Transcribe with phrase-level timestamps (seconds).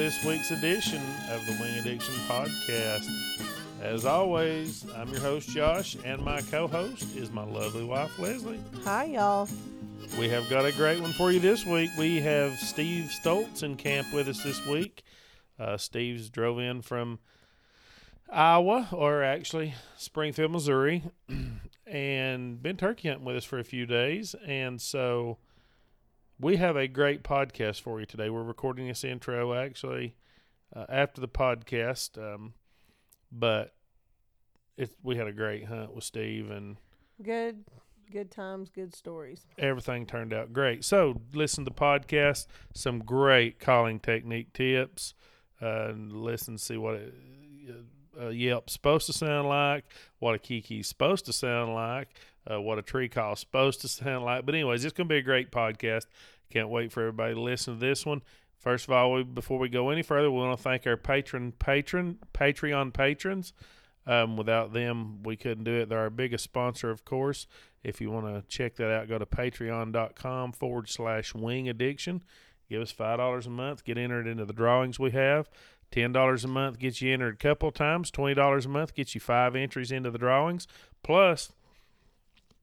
[0.00, 3.06] this week's edition of the Wing Addiction Podcast.
[3.82, 8.60] As always, I'm your host, Josh, and my co host is my lovely wife, Leslie.
[8.84, 9.46] Hi, y'all.
[10.18, 11.90] We have got a great one for you this week.
[11.98, 15.02] We have Steve Stoltz in camp with us this week.
[15.58, 17.18] Uh, Steve's drove in from
[18.32, 21.02] Iowa, or actually Springfield, Missouri,
[21.86, 24.34] and been turkey hunting with us for a few days.
[24.46, 25.36] And so
[26.40, 28.30] we have a great podcast for you today.
[28.30, 30.16] We're recording this intro actually
[30.74, 32.54] uh, after the podcast, um,
[33.30, 33.74] but
[34.76, 36.76] it, we had a great hunt with Steve and
[37.22, 37.64] Good,
[38.10, 39.46] good times, good stories.
[39.58, 40.84] everything turned out great.
[40.84, 45.14] So listen to the podcast, some great calling technique tips,
[45.60, 47.14] uh, and listen, see what it,
[47.68, 49.84] uh, a Yelp's supposed to sound like,
[50.18, 52.08] what a kee-kee's supposed to sound like,
[52.50, 54.46] uh, what a tree call's supposed to sound like.
[54.46, 56.06] But anyways, it's going to be a great podcast.
[56.50, 58.22] Can't wait for everybody to listen to this one.
[58.58, 61.52] First of all, we, before we go any further, we want to thank our patron,
[61.52, 63.52] patron, Patreon patrons.
[64.06, 65.88] Um, without them, we couldn't do it.
[65.88, 67.46] They're our biggest sponsor, of course.
[67.82, 72.22] If you want to check that out, go to patreon.com forward slash wing addiction.
[72.68, 73.84] Give us $5 a month.
[73.84, 75.48] Get entered into the drawings we have.
[75.92, 78.10] $10 a month gets you entered a couple times.
[78.10, 80.68] $20 a month gets you five entries into the drawings.
[81.02, 81.52] Plus,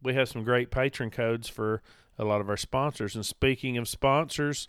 [0.02, 1.81] we have some great patron codes for
[2.17, 3.16] a lot of our sponsors.
[3.16, 4.67] And speaking of sponsors,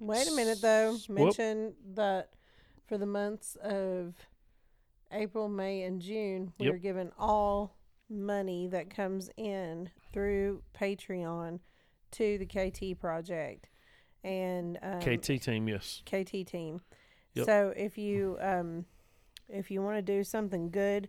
[0.00, 0.96] Wait a minute, though.
[1.08, 1.38] Whoop.
[1.38, 2.30] Mention that
[2.86, 4.14] for the months of
[5.12, 6.72] April, May, and June, Yep.
[6.72, 7.76] we're giving all
[8.08, 11.60] money that comes in through Patreon
[12.12, 13.68] to the KT project
[14.24, 16.02] and um, KT team, yes.
[16.06, 16.80] KT team.
[17.34, 17.46] Yep.
[17.46, 18.84] So if you um,
[19.48, 21.08] if you want to do something good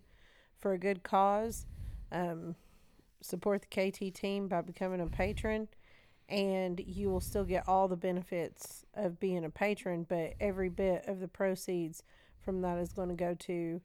[0.57, 1.65] for a good cause,
[2.11, 2.55] um,
[3.23, 5.67] support the KT team by becoming a patron,
[6.29, 10.05] and you will still get all the benefits of being a patron.
[10.07, 12.03] But every bit of the proceeds
[12.41, 13.81] from that is going to go to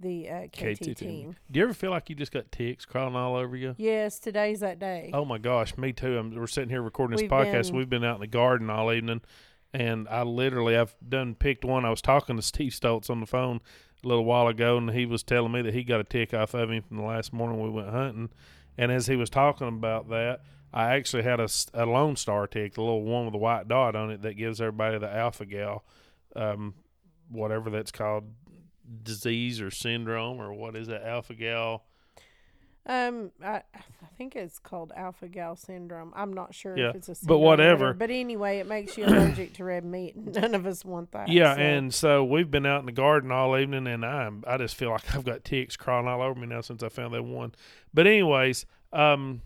[0.00, 1.36] the uh, KT, team.
[1.50, 3.74] Do you ever feel like you just got ticks crawling all over you?
[3.78, 5.10] Yes, today's that day.
[5.12, 6.16] Oh my gosh, me too.
[6.18, 7.68] I'm, we're sitting here recording this We've podcast.
[7.68, 9.22] been- We've been out in the garden all evening,
[9.74, 11.84] and I literally I've done picked one.
[11.84, 13.60] I was talking to Steve Stoltz on the phone
[14.04, 16.54] a little while ago, and he was telling me that he got a tick off
[16.54, 18.30] of him from the last morning we went hunting.
[18.78, 20.40] And as he was talking about that,
[20.72, 24.10] I actually had a Lone Star tick, the little one with the white dot on
[24.12, 25.84] it that gives everybody the alpha gal,
[26.36, 26.74] um,
[27.28, 28.24] whatever that's called,
[29.02, 31.84] disease or syndrome or what is it, alpha gal.
[32.88, 36.12] Um, I, I think it's called alpha gal syndrome.
[36.16, 37.92] I'm not sure Yeah, if it's a but whatever.
[37.92, 40.14] But anyway, it makes you allergic to red meat.
[40.16, 41.28] And none of us want that.
[41.28, 44.56] Yeah, so- and so we've been out in the garden all evening, and I'm I
[44.56, 47.22] just feel like I've got ticks crawling all over me now since I found that
[47.22, 47.52] one.
[47.92, 49.42] But anyways, um,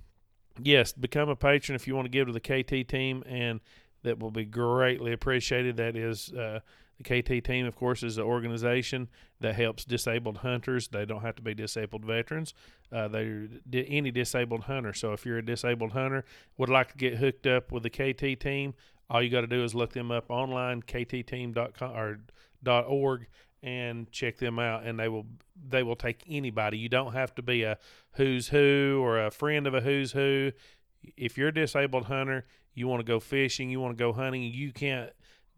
[0.63, 3.61] yes, become a patron if you want to give to the KT team, and
[4.05, 5.77] that will be greatly appreciated.
[5.79, 6.33] That is.
[6.33, 6.61] Uh,
[7.01, 9.09] the KT team, of course, is the organization
[9.43, 10.89] that helps disabled hunters.
[10.89, 12.55] They don't have to be disabled veterans.
[12.91, 14.93] Uh, they're di- any disabled hunter.
[14.93, 16.25] So if you're a disabled hunter,
[16.59, 18.75] would like to get hooked up with the KT team,
[19.11, 22.21] all you got to do is look them up online, ktteam.com or
[22.63, 23.27] dot .org,
[23.63, 24.85] and check them out.
[24.85, 25.27] And they will
[25.69, 26.79] they will take anybody.
[26.79, 27.79] You don't have to be a
[28.13, 30.53] who's who or a friend of a who's who.
[31.17, 34.43] If you're a disabled hunter, you want to go fishing, you want to go hunting,
[34.43, 35.11] you can't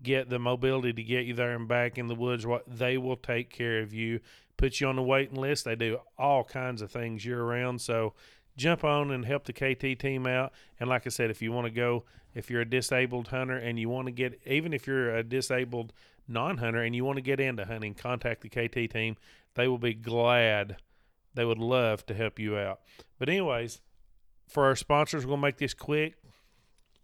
[0.04, 2.46] get the mobility to get you there and back in the woods.
[2.46, 4.20] What they will take care of you,
[4.56, 5.64] put you on the waiting list.
[5.64, 7.80] They do all kinds of things year round.
[7.80, 8.14] So
[8.56, 10.52] jump on and help the KT team out.
[10.78, 12.04] And like I said, if you want to go,
[12.34, 15.92] if you're a disabled hunter and you want to get, even if you're a disabled
[16.28, 19.16] non-hunter and you want to get into hunting, contact the KT team.
[19.54, 20.76] They will be glad.
[21.34, 22.80] They would love to help you out.
[23.18, 23.80] But anyways,
[24.48, 26.14] for our sponsors, we're gonna make this quick.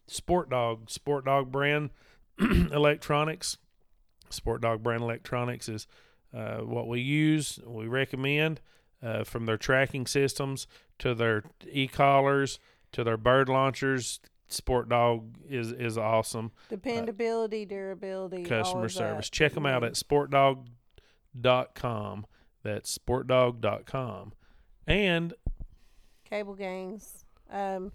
[0.07, 1.91] Sport Dog, Sport Dog brand
[2.73, 3.57] electronics.
[4.31, 5.87] Sport Dog brand electronics is
[6.35, 7.59] uh, what we use.
[7.67, 8.61] We recommend
[9.03, 10.67] uh, from their tracking systems
[10.99, 12.59] to their e-collars
[12.93, 14.21] to their bird launchers.
[14.49, 16.51] Sport Dog is is awesome.
[16.69, 19.29] dependability, durability, all Customer service.
[19.29, 19.35] that.
[19.35, 22.27] Check them out at sportdog.com.
[22.63, 24.33] That's sportdog.com.
[24.87, 25.35] And
[26.29, 27.25] cable gangz.
[27.51, 27.93] Um,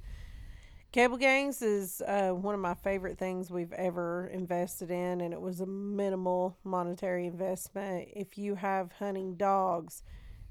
[0.95, 5.41] cable gangz is uh, one of my favorite things we've ever invested in, and it
[5.41, 8.07] was a minimal monetary investment.
[8.15, 10.03] If you have hunting dogs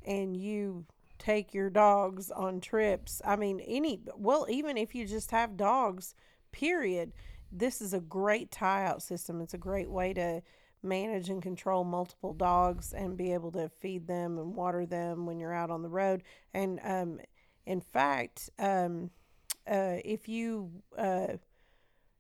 [0.05, 0.85] and you
[1.19, 6.15] take your dogs on trips, I mean, any, well, even if you just have dogs,
[6.53, 7.13] period,
[7.51, 9.41] this is a great tie out system.
[9.41, 10.43] It's a great way to
[10.83, 15.41] manage and control multiple dogs and be able to feed them and water them when
[15.41, 16.23] you're out on the road.
[16.53, 17.21] And um,
[17.65, 19.09] in fact, um,
[19.67, 21.35] uh, if you uh,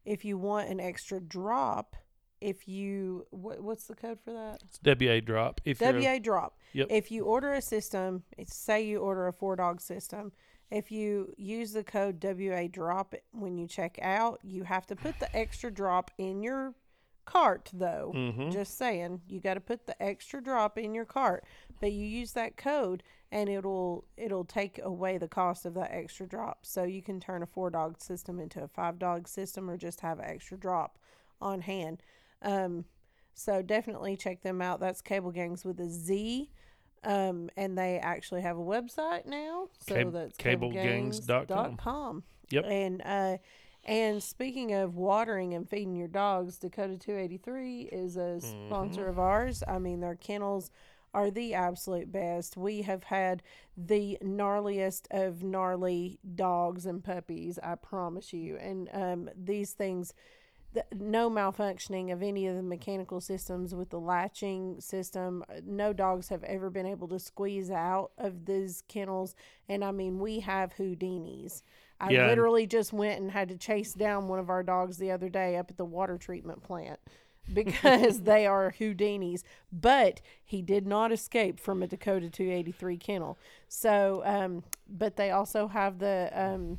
[0.04, 1.96] if you want an extra drop,
[2.40, 4.62] if you what, what's the code for that?
[4.64, 5.60] It's WA drop.
[5.64, 6.58] If WA drop.
[6.72, 6.88] Yep.
[6.90, 10.32] If you order a system, it's, say you order a four dog system,
[10.70, 15.18] if you use the code WA drop when you check out, you have to put
[15.20, 16.74] the extra drop in your
[17.24, 18.12] cart though.
[18.14, 18.52] Mhm.
[18.52, 21.44] Just saying, you got to put the extra drop in your cart,
[21.80, 23.02] but you use that code
[23.34, 26.58] and it'll it'll take away the cost of that extra drop.
[26.62, 30.00] So you can turn a four dog system into a five dog system or just
[30.00, 30.98] have an extra drop
[31.40, 32.02] on hand.
[32.42, 32.84] Um,
[33.34, 34.78] so definitely check them out.
[34.80, 36.48] That's Cable Gangz with a Z.
[37.02, 39.68] Um, and they actually have a website now.
[39.86, 42.22] So Cab- that's cablegangz.com.
[42.50, 42.64] Yep.
[42.66, 43.36] And uh,
[43.84, 49.10] and speaking of watering and feeding your dogs, Dakota 283 is a sponsor Mm-hmm.
[49.10, 49.62] of ours.
[49.68, 50.70] I mean, their kennels
[51.14, 52.56] are the absolute best.
[52.56, 53.42] We have had
[53.76, 58.56] the gnarliest of gnarly dogs and puppies, I promise you.
[58.56, 60.12] And um, these things,
[60.72, 65.44] the, no malfunctioning of any of the mechanical systems with the latching system.
[65.64, 69.36] No dogs have ever been able to squeeze out of these kennels.
[69.68, 71.62] And I mean, we have Houdinis.
[72.00, 75.12] I Yeah, literally just went and had to chase down one of our dogs the
[75.12, 76.98] other day up at the water treatment plant
[77.52, 79.42] because they are Houdinis.
[79.72, 83.38] But he did not escape from a Dakota 283 kennel.
[83.68, 86.78] So, um, but they also have the um,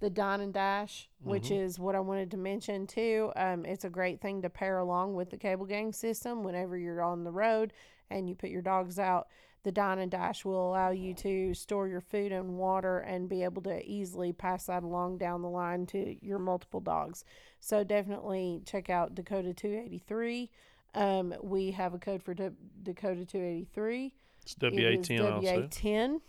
[0.00, 3.32] the Dine and Dash, which is what I wanted to mention too.
[3.36, 7.02] Um, it's a great thing to pair along with the cable gang system whenever you're
[7.02, 7.74] on the road
[8.10, 9.28] and you put your dogs out.
[9.62, 13.42] The Dine and Dash will allow you to store your food and water and be
[13.42, 17.24] able to easily pass that along down the line to your multiple dogs.
[17.60, 20.50] So definitely check out Dakota 283.
[20.94, 22.48] Um, we have a code for D-
[22.82, 24.14] Dakota 283.
[24.42, 25.62] it's It WA is ten also.
[25.68, 26.20] WA10.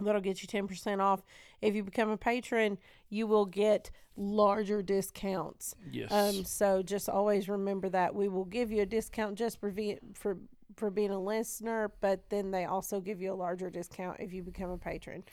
[0.00, 1.22] That'll get you 10% off.
[1.60, 2.78] If you become a patron,
[3.10, 5.74] you will get larger discounts.
[5.90, 6.10] Yes.
[6.12, 9.72] Um, so just always remember that we will give you a discount just for
[10.14, 10.38] for
[10.76, 14.42] for being a listener, but then they also give you a larger discount if you
[14.42, 15.24] become a patron.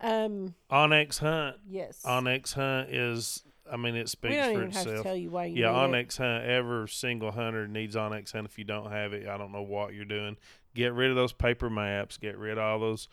[0.00, 1.56] Um, onX Hunt.
[1.68, 2.02] yes.
[2.04, 3.44] onX Hunt is.
[3.70, 5.06] I mean, it we speaks don't for even have to itself.
[5.06, 6.08] tell you why you Yeah, need it.
[6.08, 6.44] onX Hunt.
[6.44, 8.46] Every single hunter needs onX Hunt.
[8.46, 10.36] If you don't have it, I don't know what you're doing.
[10.74, 12.16] Get rid of those paper maps.
[12.16, 13.08] Get rid of all those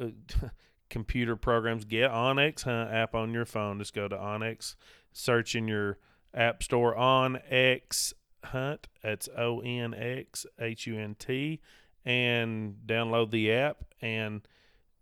[0.00, 0.08] uh,
[0.90, 1.84] computer programs.
[1.84, 3.78] Get onX Hunt app on your phone.
[3.80, 4.76] Just go to onX,
[5.12, 5.98] search in your
[6.32, 8.12] app store onX
[8.46, 8.88] Hunt.
[9.02, 11.60] That's O N X H U N T,
[12.04, 13.84] and download the app.
[14.00, 14.42] And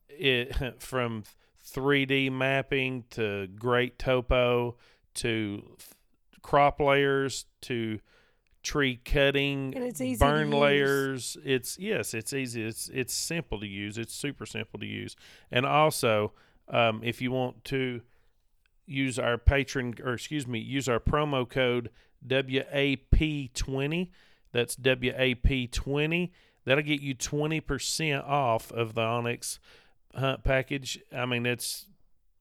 [0.08, 1.24] it from
[1.64, 4.76] 3D mapping to great topo
[5.14, 5.76] to
[6.42, 8.00] crop layers to
[8.62, 11.36] tree cutting, And it's easy burn layers.
[11.44, 12.64] It's yes, it's easy.
[12.64, 13.98] It's it's simple to use.
[13.98, 15.16] It's super simple to use.
[15.50, 16.32] And also,
[16.68, 18.02] um, if you want to
[18.86, 21.90] use our patron or excuse me, use our promo code
[22.26, 24.08] WAP20.
[24.52, 26.30] That's WAP20.
[26.64, 29.58] That'll get you 20% off of the onX
[30.14, 31.00] hunt package.
[31.12, 31.86] I mean, it's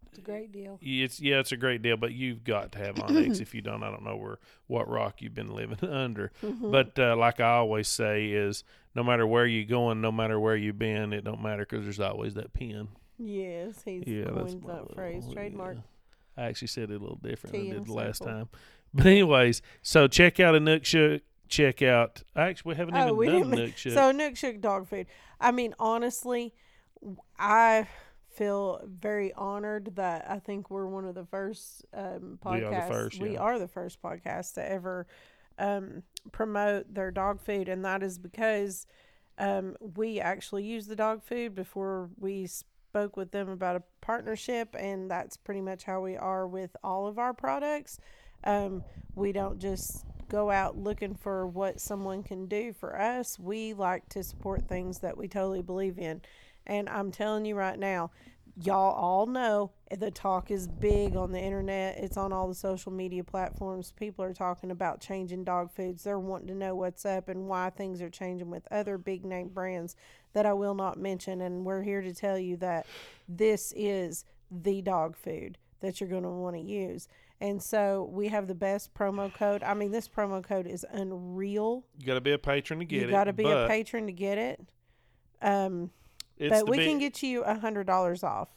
[0.10, 0.78] It's a great deal.
[0.82, 3.42] it's yeah, it's a great deal, but you've got to have onX.
[3.42, 4.38] if you don't, I don't know where
[4.68, 6.32] what rock you've been living under.
[6.44, 6.70] Mm-hmm.
[6.72, 8.64] But uh, like I always say, is
[8.94, 12.00] no matter where you're going, no matter where you've been, it don't matter because there's
[12.00, 12.90] always that pin.
[13.18, 15.26] Yes, he's Yeah, coined that phrase.
[15.32, 15.78] Trademark.
[15.78, 16.44] yeah.
[16.44, 18.50] I actually said it a little different than I did the last time.
[18.94, 21.22] But anyways, so check out a Nook Shook.
[21.48, 22.24] Check out.
[22.36, 23.50] Actually, we haven't Oh, even we done.
[23.52, 23.94] Nook Shook.
[23.94, 25.08] So Nook Shook dog food.
[25.40, 26.54] I mean, honestly,
[27.38, 27.88] I
[28.34, 32.60] feel very honored that I think we're one of the first um, podcasts.
[32.60, 35.08] We are the first, we are the first podcast to ever
[35.60, 38.88] um, promote their dog food, and that is because
[39.38, 44.76] um, we actually use the dog food before we spoke with them about a partnership,
[44.78, 48.00] and that's pretty much how we are with all of our products.
[48.44, 48.84] Um,
[49.16, 53.38] we don't just go out looking for what someone can do for us.
[53.38, 56.22] We like to support things that we totally believe in.
[56.66, 58.12] And I'm telling you right now,
[58.56, 61.98] y'all all know the talk is big on the internet.
[61.98, 63.92] It's on all the social media platforms.
[63.92, 66.04] People are talking about changing dog foods.
[66.04, 69.50] They're wanting to know what's up and why things are changing with other big name
[69.50, 69.96] brands
[70.34, 71.42] that I will not mention.
[71.42, 72.86] And we're here to tell you that
[73.28, 77.08] this is the dog food that you're going to want to use.
[77.42, 79.64] And so we have the best promo code.
[79.64, 81.84] I mean, this promo code is unreal.
[81.98, 83.06] you got to be a patron to get you it.
[83.08, 84.62] You got to be a patron to get it.
[85.42, 85.90] Um,
[86.38, 88.50] It's but we big- can get you a hundred dollars off.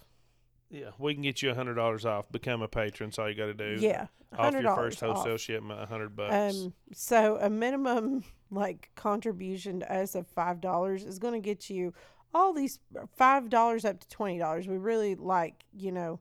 [0.69, 2.31] Yeah, we can get you a hundred dollars off.
[2.31, 3.09] Become a patron.
[3.11, 3.77] That's all you got to do.
[3.81, 5.41] Yeah, off your first wholesale off.
[5.41, 6.57] shipment, a hundred bucks.
[6.57, 11.71] Um, so a minimum like contribution to us of five dollars is going to get
[11.71, 11.95] you
[12.35, 12.81] all these
[13.17, 14.67] five dollars up to twenty dollars.
[14.67, 16.21] We really like you know,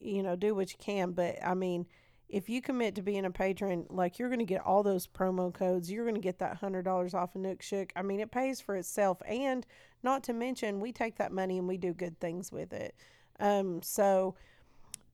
[0.00, 1.86] you know, do what you can, but I mean,
[2.28, 5.52] if you commit to being a patron, like you're going to get all those promo
[5.52, 7.92] codes, you're going to get that hundred dollars off of Nook Shook.
[7.96, 9.66] I mean, it pays for itself, and
[10.02, 12.94] not to mention, we take that money and we do good things with it.
[13.40, 14.34] Um, so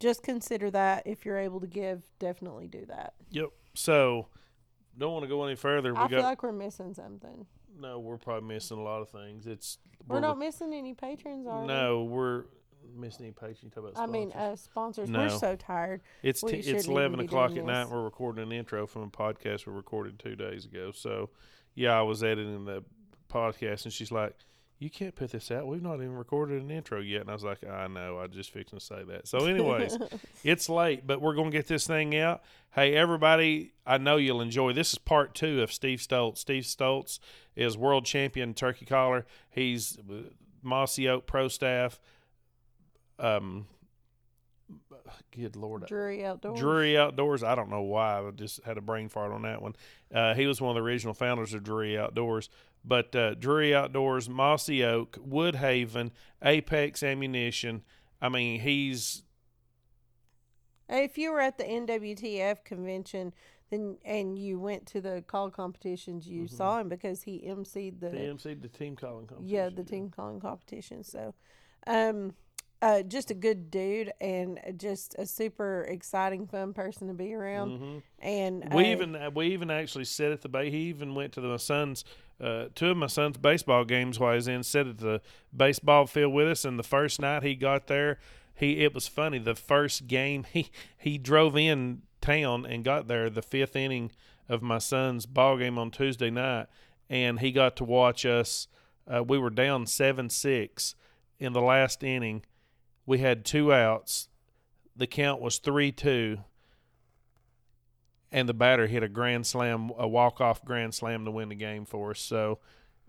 [0.00, 3.14] just consider that if you're able to give, definitely do that.
[3.30, 3.50] Yep.
[3.74, 4.26] So
[4.98, 5.94] don't want to go any further.
[5.94, 7.46] We I feel got like we're missing something.
[7.78, 7.98] no.
[8.00, 9.46] We're probably missing a lot of things.
[9.46, 11.66] It's We're not missing any patrons, are we?
[11.68, 12.44] No, we're
[12.96, 13.62] missing any patrons.
[13.62, 14.52] You talk about I mean, sponsors.
[14.52, 15.10] uh, sponsors.
[15.10, 15.18] No.
[15.20, 16.00] We're so tired.
[16.22, 17.66] It's t- it's eleven o'clock at night.
[17.84, 17.90] this.
[17.90, 20.92] and We're recording an intro from a podcast we recorded two days ago.
[20.92, 21.30] So,
[21.74, 22.84] yeah, I was editing the
[23.32, 24.34] podcast, and she's like,
[24.78, 25.66] "You can't put this out.
[25.66, 28.18] We've not even recorded an intro yet." And I was like, "I know.
[28.18, 29.98] I just fixing to say that." So, anyways,
[30.44, 32.42] it's late, but we're gonna get this thing out.
[32.72, 33.72] Hey, everybody!
[33.86, 34.72] I know you'll enjoy.
[34.72, 36.38] This is part two of Steve Stoltz.
[36.38, 37.18] Steve Stoltz
[37.56, 39.26] is world champion turkey collar.
[39.48, 40.30] He's uh,
[40.62, 42.00] Mossy Oak Pro staff.
[43.18, 43.66] Um,
[45.34, 46.58] good lord, Drury outdoors.
[46.58, 47.42] Drury Outdoors.
[47.42, 48.18] I don't know why.
[48.20, 49.74] I just had a brain fart on that one.
[50.12, 52.48] Uh, he was one of the original founders of Drury Outdoors.
[52.84, 56.10] But uh, Drury Outdoors, Mossy Oak, Woodhaven,
[56.42, 57.82] Apex Ammunition.
[58.20, 59.22] I mean, he's
[60.88, 63.32] If you were at the NWTF convention,
[63.70, 66.56] then and you went to the call competitions, you Mm-hmm.
[66.56, 69.54] saw him because he emceed the the MC, the team calling competition.
[69.56, 71.02] yeah the team calling competition.
[71.04, 71.34] So,
[71.86, 72.34] um,
[72.82, 77.80] uh, just a good dude and just a super exciting, fun person to be around.
[77.80, 78.02] Mhm.
[78.20, 80.70] And We uh, even we even actually sat at the bay.
[80.70, 82.04] He even went to the, my son's
[82.40, 84.62] uh, two of my son's baseball games while he was in.
[84.62, 85.20] Sat at the
[85.56, 86.64] baseball field with us.
[86.64, 88.18] And the first night he got there,
[88.54, 89.38] he it was funny.
[89.38, 94.10] The first game he he drove in town and got there the fifth inning
[94.48, 96.66] of my son's ball game on Tuesday night,
[97.08, 98.68] and he got to watch us.
[99.06, 100.94] Uh, we were down seven six
[101.38, 102.42] in the last inning.
[103.06, 104.28] We had two outs.
[104.96, 106.38] The count was three two
[108.34, 111.54] and the batter hit a grand slam, a walk off grand slam to win the
[111.54, 112.18] game for us.
[112.18, 112.58] So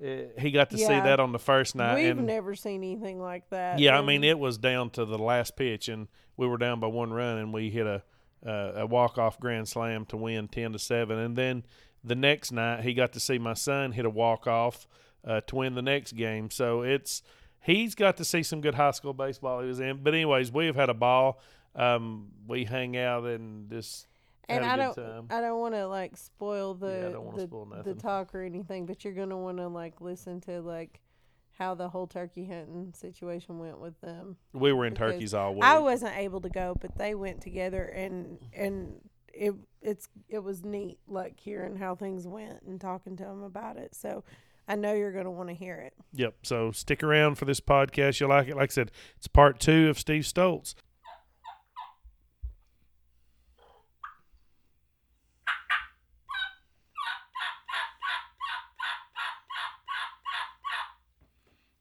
[0.01, 1.95] uh, he got to see that on the first night.
[1.95, 3.79] we've and never seen anything like that.
[3.79, 6.87] yeah, I mean it was down to the last pitch, and we were down by
[6.87, 8.03] one run, and we hit a
[8.45, 11.17] uh, a walk off grand slam to win ten to seven.
[11.17, 11.63] And then
[12.03, 14.85] the next night he got to see my son hit a walk off
[15.25, 16.51] uh, to win the next game.
[16.51, 17.23] So it's
[17.65, 20.03] he's got to see some good high school baseball he was in.
[20.03, 21.39] But anyways, we've had a ball.
[21.75, 24.07] Um, we hang out and just
[24.47, 25.31] and have I don't.
[25.31, 29.03] I don't want to like spoil the Yeah, the, spoil the talk or anything, but
[29.03, 31.01] you're gonna want to like listen to like
[31.57, 34.37] how the whole turkey hunting situation went with them.
[34.53, 35.63] We were in because turkeys all week.
[35.63, 39.01] I wasn't able to go, but they went together, and and
[39.33, 43.77] it it's it was neat, like hearing how things went and talking to them about
[43.77, 43.95] it.
[43.95, 44.23] So
[44.67, 45.93] I know you're gonna want to hear it.
[46.13, 46.35] Yep.
[46.43, 48.19] So stick around for this podcast.
[48.19, 48.55] You'll like it.
[48.55, 50.73] Like I said, it's part two of Steve Stoltz.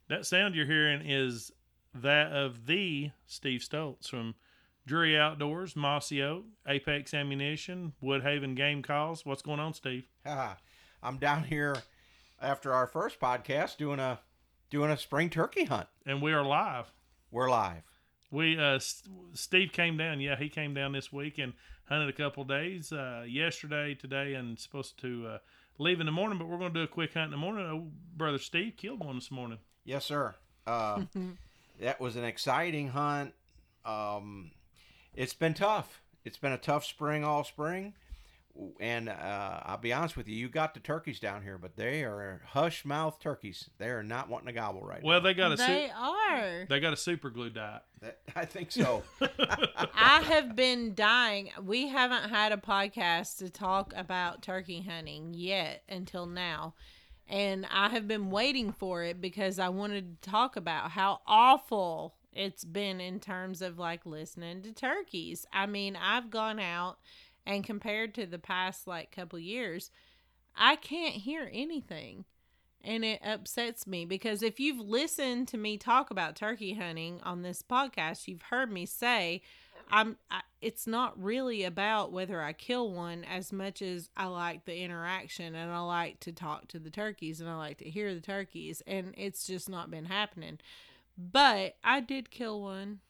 [0.08, 1.50] That sound you're hearing is
[1.94, 4.34] that of the Steve Stoltz from
[4.86, 9.24] Drury Outdoors, Mossy Oak, Apex Ammunition, Woodhaven Game Calls.
[9.24, 10.06] What's going on, Steve?
[11.02, 11.76] I'm down here
[12.40, 14.20] after our first podcast doing a
[14.70, 15.88] doing a spring turkey hunt.
[16.06, 16.92] And we are live.
[17.30, 17.82] We're live.
[18.30, 20.20] We uh, S- Steve came down.
[20.20, 21.52] Yeah, he came down this week and
[21.88, 22.92] hunted a couple days.
[22.92, 25.38] Uh, yesterday, today, and supposed to uh,
[25.78, 26.38] leave in the morning.
[26.38, 27.64] But we're going to do a quick hunt in the morning.
[27.66, 29.58] Oh, brother Steve killed one this morning.
[29.84, 30.34] Yes, sir.
[30.66, 31.02] Uh,
[31.80, 33.32] that was an exciting hunt.
[33.84, 34.50] Um,
[35.14, 36.00] it's been tough.
[36.24, 37.94] It's been a tough spring all spring.
[38.78, 42.04] And uh, I'll be honest with you, you got the turkeys down here, but they
[42.04, 43.68] are hush mouth turkeys.
[43.78, 45.24] They are not wanting to gobble right Well, now.
[45.24, 46.66] they got a They su- are.
[46.68, 47.82] they got a super glue diet.
[48.00, 49.02] That- I think so.
[49.20, 51.50] I have been dying.
[51.64, 56.74] We haven't had a podcast to talk about turkey hunting yet until now.
[57.28, 62.14] And I have been waiting for it because I wanted to talk about how awful
[62.32, 65.46] it's been in terms of like listening to turkeys.
[65.52, 66.98] I mean, I've gone out
[67.46, 69.90] and compared to the past like couple years,
[70.56, 72.24] I can't hear anything.
[72.82, 77.42] And it upsets me because if you've listened to me talk about turkey hunting on
[77.42, 79.40] this podcast, you've heard me say
[79.90, 84.64] I'm I, it's not really about whether I kill one as much as I like
[84.64, 88.14] the interaction and I like to talk to the turkeys and I like to hear
[88.14, 90.58] the turkeys and it's just not been happening.
[91.16, 93.00] But I did kill one.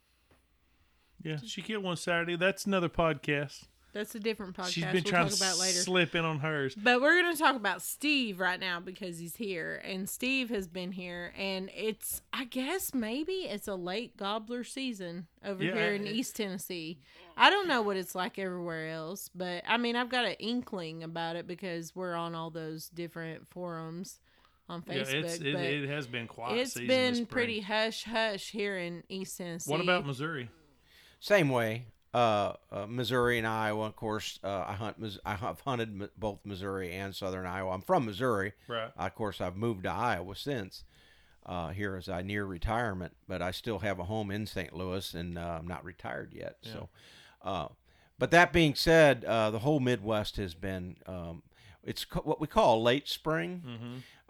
[1.23, 2.37] Yeah, she killed one Saturday.
[2.37, 3.64] That's another podcast.
[3.94, 4.70] That's a different podcast.
[4.70, 5.78] She's been we'll trying talk to about later.
[5.78, 6.74] slip in on hers.
[6.74, 9.80] But we're going to talk about Steve right now because he's here.
[9.84, 11.32] And Steve has been here.
[11.38, 16.12] And it's, I guess, maybe it's a late gobbler season over Yeah, here in it-
[16.12, 16.98] East Tennessee.
[17.36, 19.30] I don't know what it's like everywhere else.
[19.34, 23.46] But I mean, I've got an inkling about it because we're on all those different
[23.48, 24.18] forums
[24.68, 25.24] on Yeah, Facebook.
[25.24, 26.58] it's, it, but it has been quiet.
[26.58, 27.26] it's season been spring.
[27.26, 29.70] pretty hush hush here in East Tennessee.
[29.70, 30.48] What about Missouri?
[31.20, 31.86] Same way.
[32.14, 34.38] Uh, uh, Missouri and Iowa, of course.
[34.44, 34.97] Uh, I hunt.
[35.25, 37.73] I have hunted both Missouri and Southern Iowa.
[37.73, 38.52] I'm from Missouri.
[38.68, 38.90] Right.
[38.97, 40.85] of course, I've moved to Iowa since.
[41.47, 44.73] Uh, here as I near retirement, but I still have a home in St.
[44.75, 46.56] Louis, and uh, I'm not retired yet.
[46.62, 46.88] So,
[47.42, 47.68] uh,
[48.18, 51.42] but that being said, uh, the whole Midwest has been um,
[51.83, 53.62] it's ca- what we call late spring,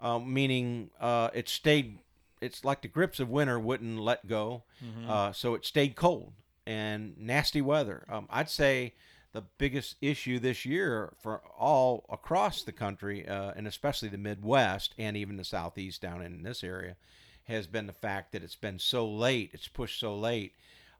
[0.03, 0.33] Mm-hmm.
[0.33, 1.99] meaning uh, it stayed.
[2.41, 5.09] It's like the grips of winter wouldn't let go, Mm-hmm.
[5.09, 6.33] uh, so it stayed cold
[6.65, 8.05] and nasty weather.
[8.09, 8.93] Um, I'd say
[9.33, 14.95] the biggest issue this year for all across the country, uh, and especially the Midwest
[14.97, 16.95] and even the Southeast down in this area,
[17.43, 19.51] has been the fact that it's been so late.
[19.53, 20.53] It's pushed so late,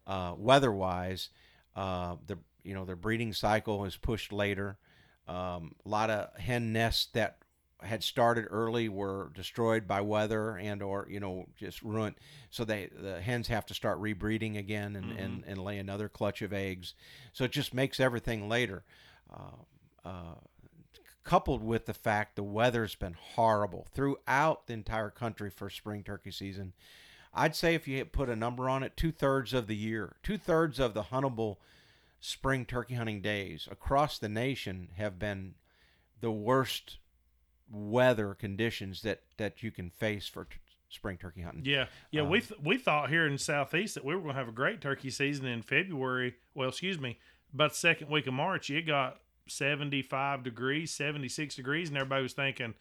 [0.05, 1.29] uh, weather-wise.
[1.75, 4.77] Uh, the you know their breeding cycle is pushed later.
[5.27, 7.38] Um, a lot of hen nests that
[7.86, 12.15] had started early were destroyed by weather and or you know just ruined.
[12.50, 16.42] So they the hens have to start rebreeding again and, and, and lay another clutch
[16.42, 16.94] of eggs.
[17.34, 18.84] So it just makes everything later.
[19.32, 20.36] Uh, uh,
[21.24, 26.30] coupled with the fact the weather's been horrible throughout the entire country for spring turkey
[26.30, 26.72] season
[27.34, 30.94] i'd say if you put a number on it two-thirds of the year two-thirds of
[30.94, 31.58] the huntable
[32.20, 35.56] spring turkey hunting days across the nation have been
[36.22, 37.00] the worst
[37.69, 40.57] weather conditions that that you can face for t-
[40.89, 41.63] spring turkey hunting.
[41.65, 42.22] Yeah, yeah.
[42.22, 44.53] Um, we th- we thought here in Southeast that we were going to have a
[44.53, 46.36] great turkey season in February.
[46.53, 47.19] Well, excuse me,
[47.53, 51.98] about the second week of March, it got seventy five degrees, seventy six degrees, and
[51.98, 52.74] everybody was thinking,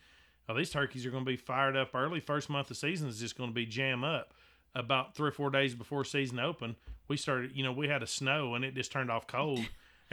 [0.48, 2.20] "Oh, these turkeys are going to be fired up early.
[2.20, 4.34] First month of season is just going to be jam up."
[4.76, 6.74] About three or four days before season open,
[7.06, 7.52] we started.
[7.54, 9.60] You know, we had a snow and it just turned off cold.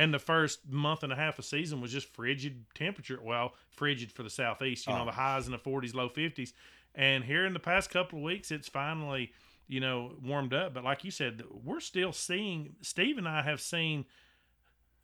[0.02, 3.20] And the first month and a half of season was just frigid temperature.
[3.22, 4.88] Well, frigid for the southeast.
[4.88, 5.06] You know, Oh.
[5.06, 6.54] the highs in the 40s, low 50s.
[6.96, 9.32] And here in the past couple of weeks, it's finally,
[9.68, 10.74] you know, warmed up.
[10.74, 12.76] But like you said, we're still seeing.
[12.82, 14.06] Steve and I have seen.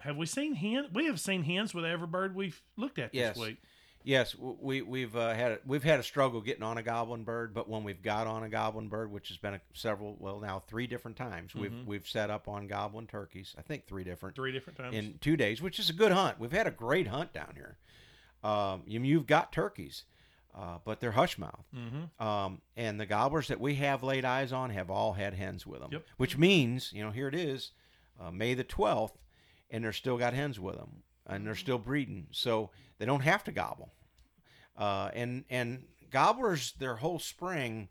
[0.01, 0.89] Have we seen hen?
[0.93, 3.37] We have seen hens with every bird we've looked at this Yes.
[3.37, 3.57] week.
[4.07, 7.67] Yes, we we've uh, had we've had a struggle getting on a goblin bird, but
[7.67, 10.87] when we've got on a goblin bird, which has been a, several well now three
[10.87, 13.53] different times, we've we've set up on goblin turkeys.
[13.57, 14.95] I think three different Three different times.
[14.95, 16.39] in two days, which is a good hunt.
[16.39, 17.77] We've had a great hunt down here.
[18.49, 20.05] Um, you, you've got turkeys,
[20.55, 21.65] uh, but they're hush mouth.
[21.75, 22.25] mm-hmm.
[22.25, 25.81] Um, and the gobblers that we have laid eyes on have all had hens with
[25.81, 26.05] them, Yep.
[26.15, 27.71] which means, you know, here it is,
[28.21, 29.17] uh, May the 12th,
[29.69, 32.27] and they're still got hens with them, and they're still breeding.
[32.31, 33.91] So they don't have to gobble.
[34.77, 37.89] Uh, and, and gobblers, their whole spring,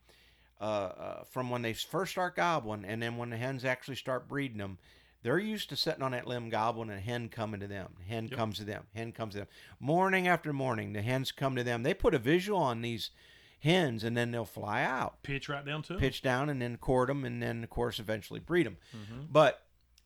[0.60, 4.28] uh, uh, from when they first start gobbling, and then when the hens actually start
[4.28, 4.78] breeding them,
[5.22, 7.94] they're used to sitting on that limb gobbling and a hen coming to them.
[8.06, 8.38] Hen Yep.
[8.38, 8.84] comes to them.
[8.94, 9.48] Hen comes to them.
[9.80, 11.82] Morning after morning, the hens come to them.
[11.82, 13.10] They put a visual on these
[13.58, 15.98] hens and then they'll fly out, Pitch right down to 'em.
[15.98, 18.76] pitch down, and then court them, and then of course eventually breed them.
[18.94, 19.26] Mhm.
[19.32, 19.62] But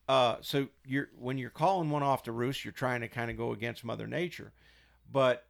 [0.08, 3.36] uh, so you're when you're calling one off the roost, you're trying to kind of
[3.36, 4.52] go against Mother Nature,
[5.10, 5.46] but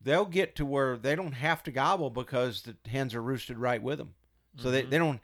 [0.00, 3.82] they'll get to where they don't have to gobble because the hens are roosted right
[3.82, 4.14] with them.
[4.56, 4.90] So they, Mhm.
[4.90, 5.20] they don't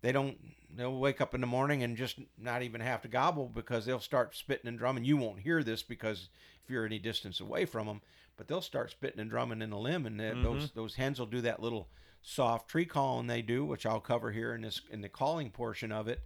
[0.00, 0.38] they don't
[0.70, 3.98] they'll wake up in the morning and just not even have to gobble because they'll
[4.00, 5.04] start spitting and drumming.
[5.04, 6.28] You won't hear this because
[6.62, 8.02] if you're any distance away from them,
[8.36, 11.26] but they'll start spitting and drumming in the limb, and then those those hens will
[11.26, 11.88] do that little
[12.22, 15.90] soft tree calling they do, which I'll cover here in this in the calling portion
[15.90, 16.20] of it,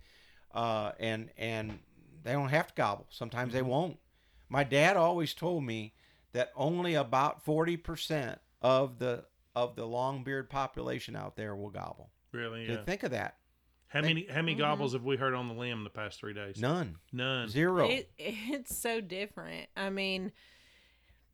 [0.53, 1.79] uh, and and
[2.23, 3.07] they don't have to gobble.
[3.11, 3.99] Sometimes they won't.
[4.49, 5.95] My dad always told me
[6.33, 12.11] that only about forty percent of the of the long-beard population out there will gobble.
[12.33, 12.67] Really?
[12.67, 12.85] So Yeah.
[12.85, 13.37] Think of that.
[13.89, 14.59] How many how many Mhm.
[14.59, 16.59] gobbles have we heard on the limb the past three days?
[16.59, 16.97] None.
[17.13, 17.49] None.
[17.49, 17.87] Zero.
[17.89, 19.69] It, it's so different.
[19.77, 20.33] I mean,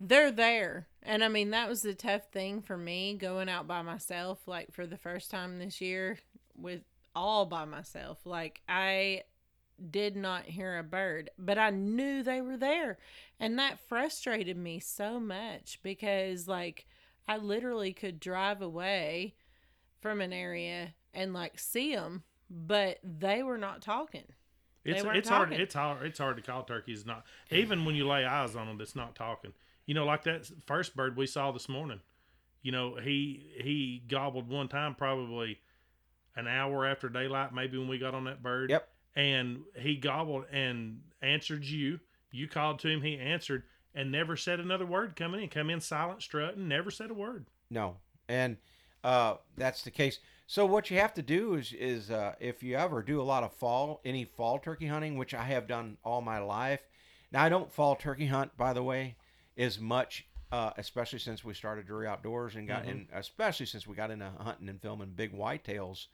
[0.00, 0.88] they're there.
[1.02, 4.72] And I mean, that was the tough thing for me going out by myself, like
[4.72, 6.18] for the first time this year
[6.56, 6.82] with
[7.14, 8.26] all by myself.
[8.26, 9.22] Like, I
[9.90, 12.98] did not hear a bird, but I knew they were there.
[13.38, 16.86] And that frustrated me so much because, like,
[17.26, 19.34] I literally could drive away
[20.00, 24.24] from an area and, like, see them, but they were not talking.
[24.84, 28.06] It's weren't it's hard it's hard it's hard to call turkeys not even when you
[28.06, 29.52] lay eyes on them that's not talking.
[29.84, 32.00] You know, like that first bird we saw this morning.
[32.62, 35.60] You know, he he gobbled one time probably
[36.36, 38.70] an hour after daylight, maybe when we got on that bird.
[38.70, 38.88] Yep.
[39.18, 41.98] And he gobbled and answered you.
[42.31, 45.48] You called to him, he answered, and never said another word coming in.
[45.48, 47.46] Come in silent, strutting, never said a word.
[47.68, 47.96] No,
[48.28, 48.59] and
[49.02, 50.20] uh, that's the case.
[50.46, 53.42] So what you have to do is is uh, if you ever do a lot
[53.42, 56.87] of fall any fall turkey hunting, which I have done all my life.
[57.33, 59.16] Now I don't fall turkey hunt, by the way,
[59.57, 62.90] as much, uh, especially since we started Drury Outdoors and got, Mhm.
[62.90, 66.07] and especially since we got into hunting and filming big whitetails.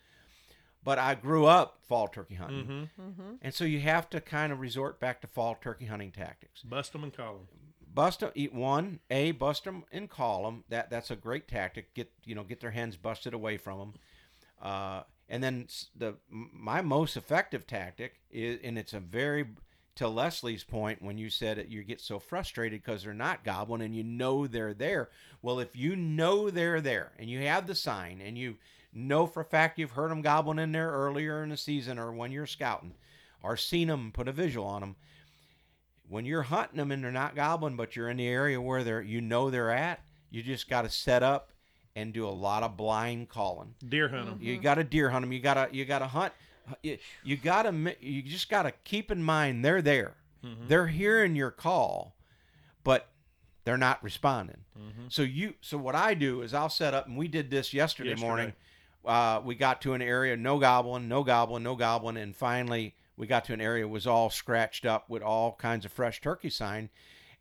[0.84, 3.02] But I grew up fall turkey hunting, Mm-hmm.
[3.02, 3.30] Mm-hmm.
[3.42, 6.62] and so you have to kind of resort back to fall turkey hunting tactics.
[6.62, 7.48] Bust them and call them.
[7.94, 11.94] bust them eat one a bust them and call them that that's a great tactic
[11.94, 13.94] get you know get their hens busted away from them
[14.62, 15.66] uh, and then
[15.96, 19.46] the my most effective tactic is and it's a very
[19.96, 23.80] to leslie's point when you said it, you get so frustrated because they're not gobbling
[23.82, 25.08] and you know they're there
[25.40, 28.56] well if you know they're there and you have the sign and you
[28.94, 32.12] know for a fact you've heard them gobbling in there earlier in the season or
[32.12, 32.94] when you're scouting
[33.42, 34.96] or seen them put a visual on them
[36.08, 39.00] when you're hunting them and they're not gobbling, but you're in the area where they're
[39.00, 41.50] you know they're at, you just got to set up
[41.96, 43.74] and do a lot of blind calling.
[43.88, 44.38] Deer hunt them.
[44.40, 45.32] You got to deer hunt them.
[45.32, 46.32] You got to you got to hunt.
[46.82, 50.14] You, you got to you just got to keep in mind they're there.
[50.44, 50.68] Mhm.
[50.68, 52.16] They're hearing your call,
[52.84, 53.08] but
[53.64, 54.64] they're not responding.
[54.78, 55.10] Mhm.
[55.10, 58.10] So you so what I do is I'll set up and we did this yesterday,
[58.10, 58.26] Yesterday.
[58.28, 58.52] morning.
[59.04, 63.26] Uh, we got to an area no goblin, no goblin, no goblin, and finally we
[63.26, 66.88] got to an area was all scratched up with all kinds of fresh turkey sign,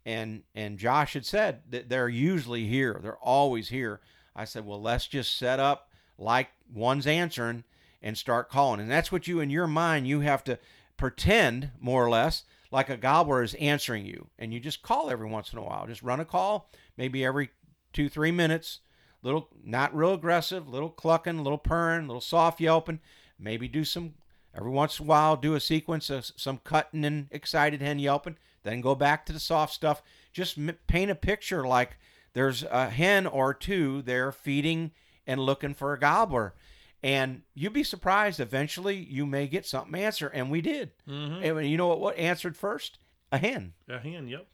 [0.06, 4.02] and and Josh had said that they're usually here, they're always here.
[4.36, 7.63] I said, well, let's just set up like one's answering
[8.02, 10.60] and start calling, and that's what you in your mind you have to
[10.97, 15.28] pretend more or less like a gobbler is answering you, and you just call every
[15.28, 17.52] once in a while, just run a call, maybe every
[17.93, 18.80] two three minutes
[19.23, 22.99] little not real aggressive, little clucking, little purring, little soft yelping.
[23.39, 24.13] Maybe do some
[24.55, 28.38] every once in a while do a sequence of some cutting and excited hen yelping.
[28.63, 30.03] Then go back to the soft stuff.
[30.31, 31.97] Just m- paint a picture like
[32.33, 34.91] there's a hen or two there feeding
[35.25, 36.53] and looking for a gobbler.
[37.01, 38.39] And you'd be surprised.
[38.39, 40.91] Eventually, you may get something answer, and we did.
[41.07, 41.57] Mm-hmm.
[41.57, 41.99] And you know what?
[41.99, 42.97] What answered first?
[43.31, 43.73] A hen.
[43.89, 44.27] A hen.
[44.29, 44.47] Yep.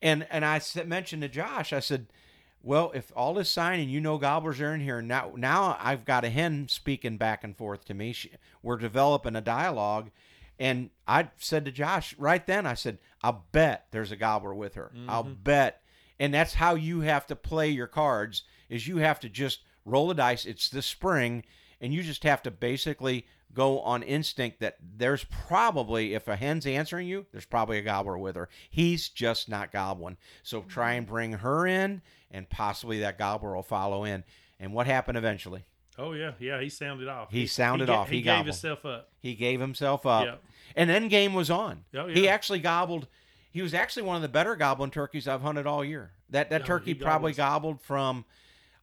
[0.00, 2.08] And and I said, mentioned to Josh, I said,
[2.62, 6.04] well, if all is signed and you know gobblers are in here, now now I've
[6.04, 8.12] got a hen speaking back and forth to me.
[8.12, 8.30] She,
[8.62, 10.10] we're developing a dialogue,
[10.58, 14.74] and I said to Josh right then, I said, I'll bet there's a gobbler with
[14.74, 14.92] her.
[15.08, 15.42] I'll mm-hmm.
[15.42, 15.82] bet,
[16.20, 18.44] and that's how you have to play your cards.
[18.68, 20.46] Is you have to just roll the dice.
[20.46, 21.44] It's the spring,
[21.80, 26.66] and you just have to basically go on instinct that there's probably if a hen's
[26.66, 28.48] answering you there's probably a gobbler with her.
[28.70, 30.16] He's just not gobbling.
[30.42, 30.68] So mm-hmm.
[30.68, 34.24] try and bring her in and possibly that gobbler will follow in.
[34.58, 35.64] And what happened eventually?
[35.98, 36.60] Oh yeah, yeah.
[36.60, 37.30] He sounded off.
[37.30, 38.08] He sounded ga- off.
[38.08, 39.10] He, He gave himself up.
[39.20, 40.24] he gave himself up.
[40.24, 40.42] Yep.
[40.76, 41.84] and then game was on.
[41.94, 43.06] Oh, he actually gobbled.
[43.50, 46.12] He was actually one of the better gobbling turkeys i've hunted all year.
[46.30, 48.24] That that Oh, turkey probably gobbled from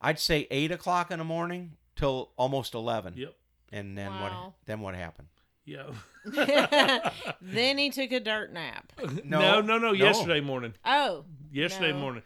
[0.01, 3.33] i'd say 8 o'clock in the morning till almost 11 Yep.
[3.71, 4.43] And then Wow.
[4.45, 5.27] what then what happened
[5.65, 5.91] Yeah.
[7.41, 8.93] then he took a dirt nap.
[9.01, 9.91] no, No, no, no, no.
[9.93, 10.73] Yesterday morning.
[10.85, 11.99] Oh Yesterday No.
[11.99, 12.23] morning.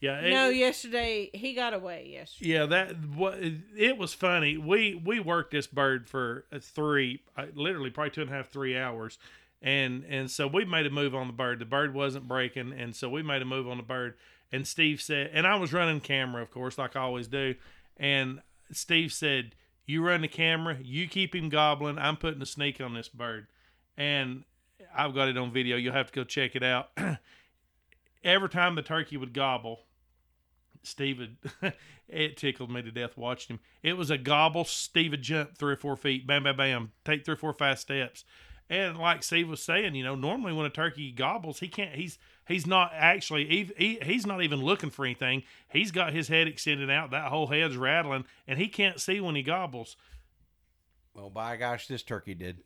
[0.00, 0.18] Yeah.
[0.20, 0.48] it- no!
[0.48, 2.08] Yesterday he got away.
[2.12, 2.50] Yesterday.
[2.50, 4.56] Yeah, that what it was funny.
[4.56, 8.48] We we worked this bird for uh, three, uh, literally probably two and a half,
[8.48, 9.18] three hours,
[9.60, 11.60] and and so we made a move on the bird.
[11.60, 14.14] The bird wasn't breaking, and so we made a move on the bird.
[14.50, 17.54] And Steve said, and I was running camera, of course, like I always do.
[17.96, 18.40] And
[18.72, 19.54] Steve said,
[19.92, 21.98] "You run the camera, you keep him gobbling.
[21.98, 23.46] I'm putting a sneak on this bird."
[23.96, 24.44] And
[24.94, 25.76] I've got it on video.
[25.76, 26.90] You'll have to go check it out.
[28.24, 29.80] Every time the turkey would gobble,
[30.82, 31.74] Steve would,
[32.08, 33.60] it tickled me to death watching him.
[33.82, 34.64] It was a gobble.
[34.64, 37.82] Steve would jump three or four feet, bam, bam, bam, take three or four fast
[37.82, 38.24] steps.
[38.70, 41.94] And like Steve was saying, you know, normally when a turkey gobbles, he can't.
[41.94, 43.46] He's he's not actually.
[43.46, 45.42] He, he, he's not even looking for anything.
[45.68, 47.10] He's got his head extended out.
[47.10, 49.96] That whole head's rattling, and he can't see when he gobbles.
[51.14, 52.58] well by gosh this turkey did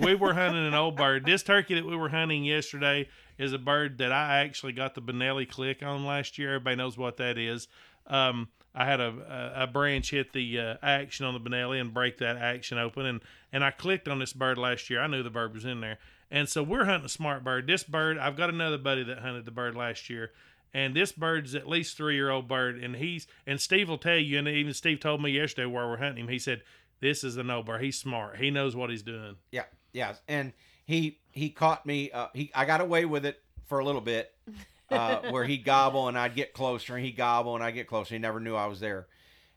[0.00, 1.24] we were hunting an old bird.
[1.24, 5.02] This turkey that we were hunting yesterday is a bird that I actually got the
[5.02, 6.54] Benelli click on last year.
[6.54, 7.68] Everybody knows what that is.
[8.06, 11.92] Um, I had a, a, a branch hit the uh, action on the Benelli and
[11.92, 13.20] break that action open, and
[13.52, 15.00] and I clicked on this bird last year.
[15.00, 15.98] I knew the bird was in there,
[16.30, 17.66] and so we're hunting a smart bird.
[17.66, 20.32] This bird, I've got another buddy that hunted the bird last year.
[20.74, 24.18] And this bird's at least three year old bird, and he's and Steve will tell
[24.18, 26.28] you, and even Steve told me yesterday where we're hunting him.
[26.28, 26.62] He said,
[27.00, 27.82] "This is a no bird.
[27.82, 28.36] He's smart.
[28.36, 29.64] He knows what he's doing." Yeah,
[29.94, 30.52] yeah, and
[30.84, 32.10] he he caught me.
[32.10, 34.30] Uh, he I got away with it for a little bit,
[34.90, 38.14] uh, where he'd gobble and I'd get closer, and he'd gobble and I'd get closer.
[38.14, 39.06] He never knew I was there,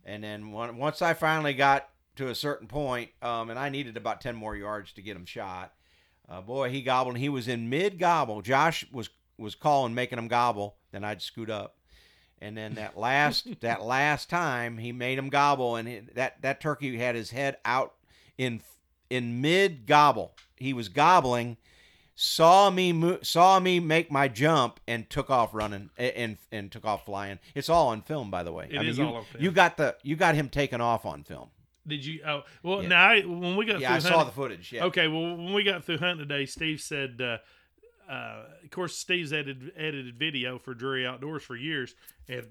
[0.06, 3.98] and then one, once I finally got to a certain point, um, and I needed
[3.98, 5.74] about ten more yards to get him shot.
[6.32, 7.16] Uh, boy, he gobbled.
[7.16, 8.42] and He was in mid gobble.
[8.42, 11.78] Josh was was calling, making him gobble, then I'd scoot up.
[12.40, 16.62] And then that last that last time he made him gobble, and it, that that
[16.62, 17.94] turkey had his head out
[18.38, 18.62] in
[19.10, 20.36] in mid gobble.
[20.56, 21.58] He was gobbling,
[22.16, 26.86] saw me mo- saw me make my jump, and took off running and and took
[26.86, 27.40] off flying.
[27.54, 28.70] It's all on film, by the way.
[28.72, 29.44] It I mean, is you, all on film.
[29.44, 31.50] You got the you got him taken off on film.
[31.88, 32.22] Did you?
[32.26, 32.90] Oh, well, Yeah.
[32.90, 34.72] now I, when we got Yeah, through I saw the footage.
[34.72, 34.86] Yeah.
[34.86, 37.38] Okay, well, when we got through hunting today, Steve said, uh,
[38.12, 41.96] uh, of course, Steve's edited, edited video for Drury Outdoors for years,
[42.28, 42.48] and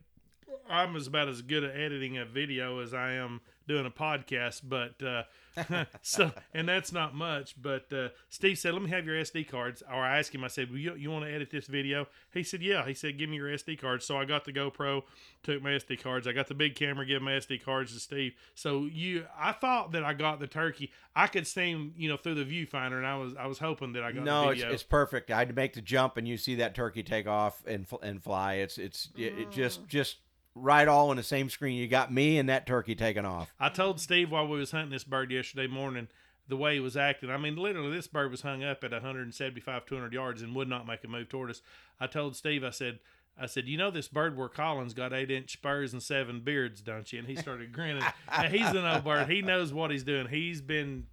[0.68, 3.40] I'm as about as good at editing a video as I am
[3.70, 4.62] doing a podcast.
[4.64, 7.54] But uh, so, and that's not much.
[7.60, 10.48] But uh, Steve said, "Let me have your SD cards." Or I asked him, I
[10.48, 13.30] said, well, "You you want to edit this video?" He said, "Yeah." He said, "Give
[13.30, 15.02] me your SD cards." So I got the GoPro,
[15.42, 16.26] took my SD cards.
[16.26, 18.32] I got the big camera, give my SD cards to Steve.
[18.54, 20.90] So you, I thought that I got the turkey.
[21.14, 23.92] I could see him, you know, through the viewfinder, and I was I was hoping
[23.92, 24.74] that I got No, the it's, video.
[24.74, 25.30] it's perfect.
[25.30, 28.54] I'd make the jump, and you see that turkey take off and fl- and fly.
[28.54, 30.16] It's it's it, it just just
[30.54, 31.76] right all in the same screen.
[31.76, 33.52] You got me and that turkey taking off.
[33.58, 36.08] I told Steve while we was hunting this bird yesterday morning
[36.48, 37.30] the way he was acting.
[37.30, 40.86] I mean, literally, this bird was hung up at 175, 200 yards and would not
[40.86, 41.62] make a move toward us.
[42.00, 42.98] I told Steve, I said,
[43.38, 47.10] I said, you know this bird we're got eight inch spurs and seven beards, don't
[47.12, 47.20] you?
[47.20, 48.02] And he started grinning.
[48.30, 49.30] And he's an old bird.
[49.30, 50.26] He knows what he's doing.
[50.28, 51.06] He's been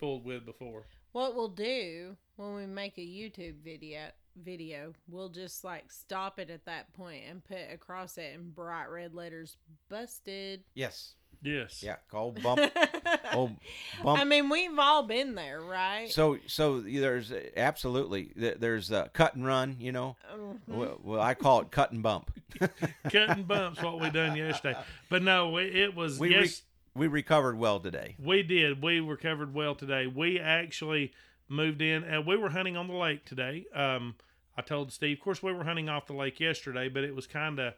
[0.00, 0.86] fooled with before.
[1.12, 4.00] What we'll do when we make a YouTube video
[4.42, 8.86] video, we'll just like stop it at that point and put across it in bright
[8.86, 9.56] red letters
[9.88, 10.62] busted.
[10.74, 11.14] Yes.
[11.42, 11.82] Yes.
[11.82, 11.96] Yeah.
[12.10, 12.60] Call bump.
[13.34, 13.50] oh,
[14.02, 14.20] bump.
[14.20, 16.10] I mean, we've all been there, right?
[16.10, 19.76] so so there's uh, absolutely there's a cut and run.
[19.80, 20.16] You know.
[20.32, 20.58] Mhm.
[20.68, 22.30] Well, well, I call it cut and bump.
[23.10, 24.78] Cutting bumps, what we done yesterday.
[25.10, 26.62] But no, it, it was We re- yes.
[26.94, 28.14] we recovered well today.
[28.18, 28.80] We did.
[28.82, 30.06] We recovered well today.
[30.06, 31.12] We actually
[31.48, 33.66] moved in, and we were hunting on the lake today.
[33.74, 34.16] Um,
[34.56, 35.18] I told Steve.
[35.18, 37.74] Of course, we were hunting off the lake yesterday, but it was kind of,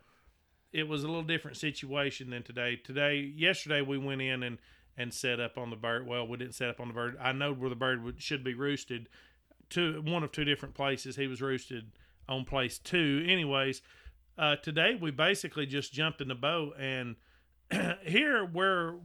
[0.72, 2.76] it was a little different situation than today.
[2.76, 4.58] Today, yesterday, we went in and
[4.96, 6.06] and set up on the bird.
[6.06, 7.16] Well, we didn't set up on the bird.
[7.20, 9.08] I know where the bird would, should be roosted.
[9.70, 11.14] To one of two different places.
[11.14, 11.92] He was roosted
[12.28, 13.24] on place two.
[13.26, 13.82] Anyways,
[14.36, 17.16] uh, today we basically just jumped in the boat and
[18.02, 18.96] here we're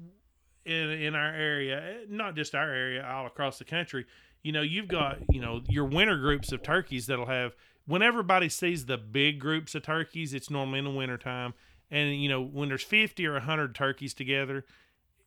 [0.66, 4.06] in in our area, eh, not just our area, all across the country.
[4.46, 7.56] You know, you've got you know your winter groups of turkeys that'll have.
[7.88, 11.56] When everybody sees the big groups of turkeys, it's normally in the wintertime.
[11.90, 14.64] And you know, when there's fifty or hundred turkeys together,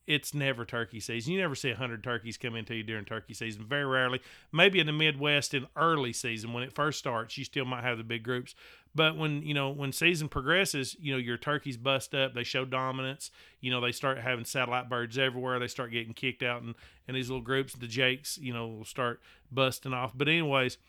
[0.09, 1.33] it's never turkey season.
[1.33, 3.63] You never see 100 turkeys come into you during turkey season.
[3.63, 4.19] Very rarely.
[4.51, 7.99] Maybe in the Midwest in early season when it first starts, you still might have
[7.99, 8.55] the big groups.
[8.95, 12.65] But when, you know, when season progresses, you know, your turkeys bust up, they show
[12.65, 13.29] dominance,
[13.61, 16.73] you know, they start having satellite birds everywhere, they start getting kicked out in,
[17.07, 20.13] in these little groups, the jakes, you know, will start busting off.
[20.17, 20.79] But anyways,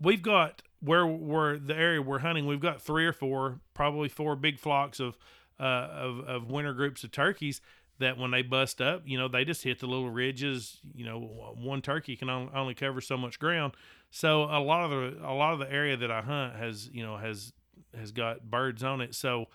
[0.00, 4.34] we've got where we're the area we're hunting, we've got three or four, probably four
[4.34, 5.16] big flocks of
[5.60, 7.60] uh, of, of winter groups of turkeys
[7.98, 10.78] that when they bust up, you know, they just hit the little ridges.
[10.94, 11.18] You know,
[11.56, 13.74] one turkey can only cover so much ground.
[14.10, 17.02] So a lot of the a lot of the area that I hunt has you
[17.02, 17.52] know has
[17.98, 19.14] has got birds on it.
[19.14, 19.46] So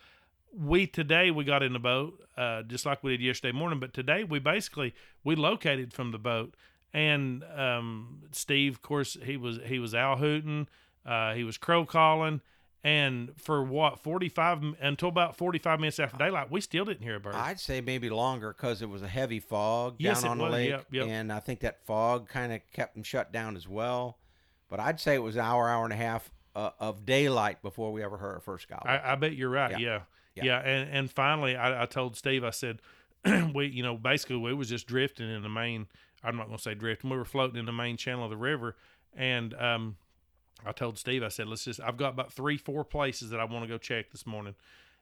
[0.54, 3.93] we today we got in the boat uh, just like we did yesterday morning, but
[3.93, 6.56] today we basically we located from the boat.
[6.93, 10.67] And um, Steve, of course, he was he was owl hooting,
[11.06, 12.41] uh, he was crow calling,
[12.84, 17.04] and for what forty five until about forty five minutes after daylight, we still didn't
[17.04, 17.36] hear a bird.
[17.36, 20.54] I'd say maybe longer because it was a heavy fog Yes, down on the was.
[20.54, 21.08] lake, Yep, yep.
[21.08, 24.17] and I think that fog kind of kept them shut down as well.
[24.70, 27.91] But I'd say it was an hour, hour and a half uh, of daylight before
[27.91, 28.88] we ever heard our first gobble.
[28.88, 29.72] I, I bet you're right.
[29.72, 29.78] Yeah.
[29.80, 30.02] Yeah,
[30.36, 30.44] Yeah.
[30.44, 30.60] yeah.
[30.60, 32.44] And and finally, I, I told Steve.
[32.44, 32.80] I said,
[33.54, 35.88] we, you know, basically we was just drifting in the main.
[36.24, 37.10] I'm not going to say drifting.
[37.10, 38.76] We were floating in the main channel of the river,
[39.15, 39.98] and um,
[40.65, 41.24] I told Steve.
[41.24, 41.80] I said, let's just.
[41.80, 44.56] I've got about three, four places that I want to go check this morning,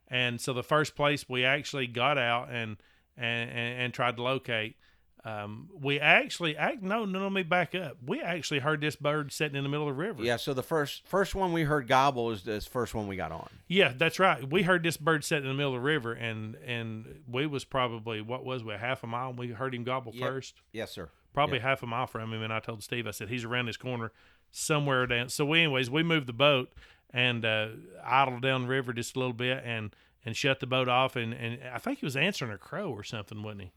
[0.08, 2.78] and so the first place we actually got out and
[3.18, 4.76] and and, and tried to locate.
[5.26, 7.98] Um, we actually act no no let me back up.
[8.06, 10.24] We actually heard this bird sitting in the middle of the river.
[10.24, 13.34] yeah, so the first first one we heard gobble is the first one we got
[13.34, 13.50] on.
[13.68, 14.50] Yeah, that's right.
[14.50, 17.66] We heard this bird sitting in the middle of the river, and and we was
[17.66, 19.34] probably what was we half a mile.
[19.34, 20.26] We heard him gobble Yep.
[20.30, 21.10] first, Yes, sir.
[21.34, 22.42] probably half a mile from him.
[22.42, 24.14] And I told Steve, I said he's around this corner
[24.52, 25.30] somewhere down.
[25.30, 26.72] So, we, anyways, we moved the boat
[27.12, 27.70] and uh,
[28.04, 31.16] idled down the river just a little bit, and and shut the boat off.
[31.16, 33.72] And and I think he was answering a crow or something, wasn't he?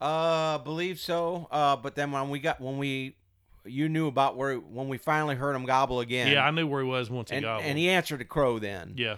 [0.00, 1.46] Uh, believe so.
[1.50, 3.14] Uh, but then when we got when we,
[3.64, 6.32] you knew about where when we finally heard him gobble again.
[6.32, 7.64] Yeah, I knew where he was once he and gobbled.
[7.66, 8.94] and he answered a crow then.
[8.96, 9.16] yeah,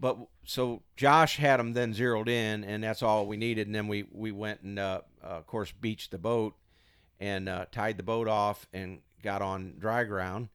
[0.00, 3.66] But so Josh had him then zeroed in, and that's all we needed.
[3.66, 6.54] And then we we went and uh, uh, of course beached the boat
[7.20, 10.48] and uh, tied the boat off and got on dry ground.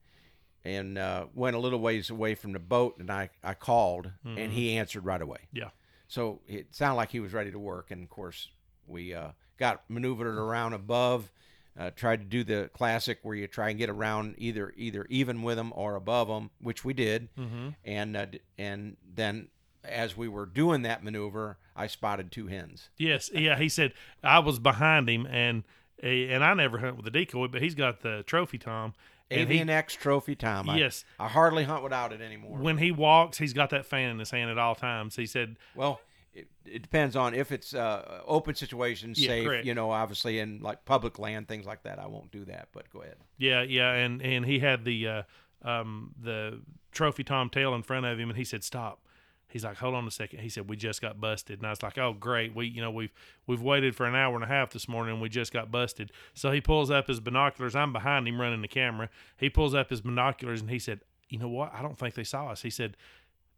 [0.66, 4.52] and uh, went a little ways away from the boat, and I I called, and
[4.52, 5.48] he answered right away.
[5.54, 5.70] Yeah.
[6.08, 8.50] So it sounded like he was ready to work, and of course
[8.86, 11.32] we uh, got maneuvered around above.
[11.80, 15.44] Uh, tried to do the classic where you try and get around either either even
[15.44, 17.70] with them or above them, which we did, Mm-hmm.
[17.86, 18.26] and uh,
[18.58, 19.50] and then
[19.84, 22.90] as we were doing that maneuver, I spotted two hens.
[22.98, 23.58] Yes, yeah.
[23.60, 25.64] He said I was behind him, and
[26.04, 28.94] and I never hunt with a decoy, but he's got the trophy tom.
[29.30, 29.62] And he,
[29.98, 30.70] Trophy Tom.
[30.70, 31.04] I, Yes.
[31.20, 32.58] I hardly hunt without it anymore.
[32.58, 35.18] when he walks, he's got that fan in his hand at all times.
[35.18, 36.00] He said, Well,
[36.34, 39.46] it, it depends on if it's uh, open situations, Yeah, safe.
[39.46, 39.66] correct.
[39.66, 42.00] You know, obviously in like public land, things like that.
[42.00, 42.70] I won't do that.
[42.72, 43.18] But go ahead.
[43.38, 45.24] "Yeah, yeah," and and he had the uh,
[45.64, 46.62] um the
[46.94, 49.02] trophy tom tail in front of him, and he said, "Stop."
[49.48, 50.40] He's like, "Hold on a second.
[50.40, 52.54] He said, "We just got busted," and I was like, "Oh, great.
[52.56, 53.14] We, you know, we've
[53.46, 56.12] we've waited for an hour and a half this morning, and we just got busted."
[56.34, 57.76] So he pulls up his binoculars.
[57.76, 59.10] I'm behind him running the camera.
[59.38, 61.74] He pulls up his binoculars, and he said, "You know what?
[61.74, 62.98] I don't think they saw us." He said,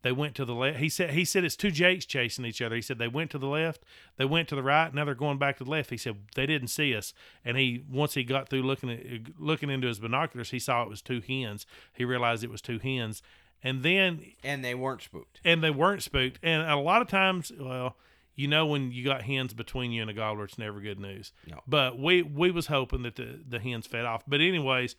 [0.01, 0.79] they went to the left.
[0.79, 2.75] He said he said it's two jakes chasing each other.
[2.75, 3.83] He said they went to the left,
[4.17, 5.89] they went to the right, now they're going back to the left.
[5.89, 7.13] He said they didn't see us.
[7.43, 10.89] And he once he got through looking at looking into his binoculars, he saw it
[10.89, 11.65] was two hens.
[11.93, 13.21] He realized it was two hens.
[13.63, 15.41] And then And they weren't spooked.
[15.43, 16.39] and they weren't spooked.
[16.43, 17.97] And a lot of times, well,
[18.35, 21.33] you know when you got hens between you and a gobbler, it's never good news.
[21.45, 21.59] No.
[21.67, 24.23] But we we was hoping that the the hens fed off.
[24.25, 24.95] But anyways,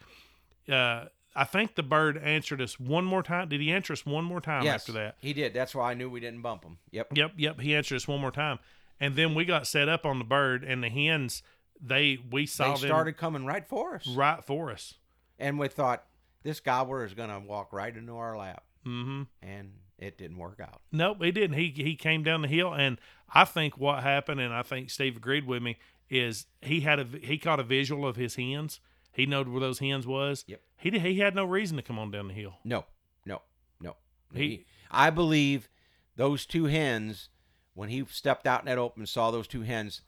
[0.71, 3.49] uh, I think the bird answered us one more time.
[3.49, 5.17] Did he answer us one more time yes, after that?
[5.21, 5.55] he did.
[5.55, 6.79] That's why I knew we didn't bump him.
[6.91, 7.17] Yep.
[7.17, 7.61] Yep, yep.
[7.61, 8.59] He answered us one more time,
[8.99, 11.43] and then we got set up on the bird, and the hens
[11.81, 14.95] they we saw They started coming right for us, right for us.
[15.39, 16.05] and we thought
[16.43, 20.61] this gobbler is going to walk right into our lap, hmm and it didn't work
[20.61, 20.81] out.
[20.93, 21.57] Nope, he didn't.
[21.59, 22.99] He he came down the hill, and
[23.33, 27.07] I think what happened, and I think Steve agreed with me, is he had a
[27.23, 28.81] he caught a visual of his hens.
[29.13, 30.45] He knowed where those hens was.
[30.47, 30.61] Yep.
[30.77, 32.55] He he had no reason to come on down the hill.
[32.65, 32.85] No,
[33.27, 33.43] no,
[33.81, 33.97] no.
[34.35, 35.69] He- I believe
[36.17, 37.29] those two hens,
[37.75, 40.01] when he stepped out in that open and saw those two hens,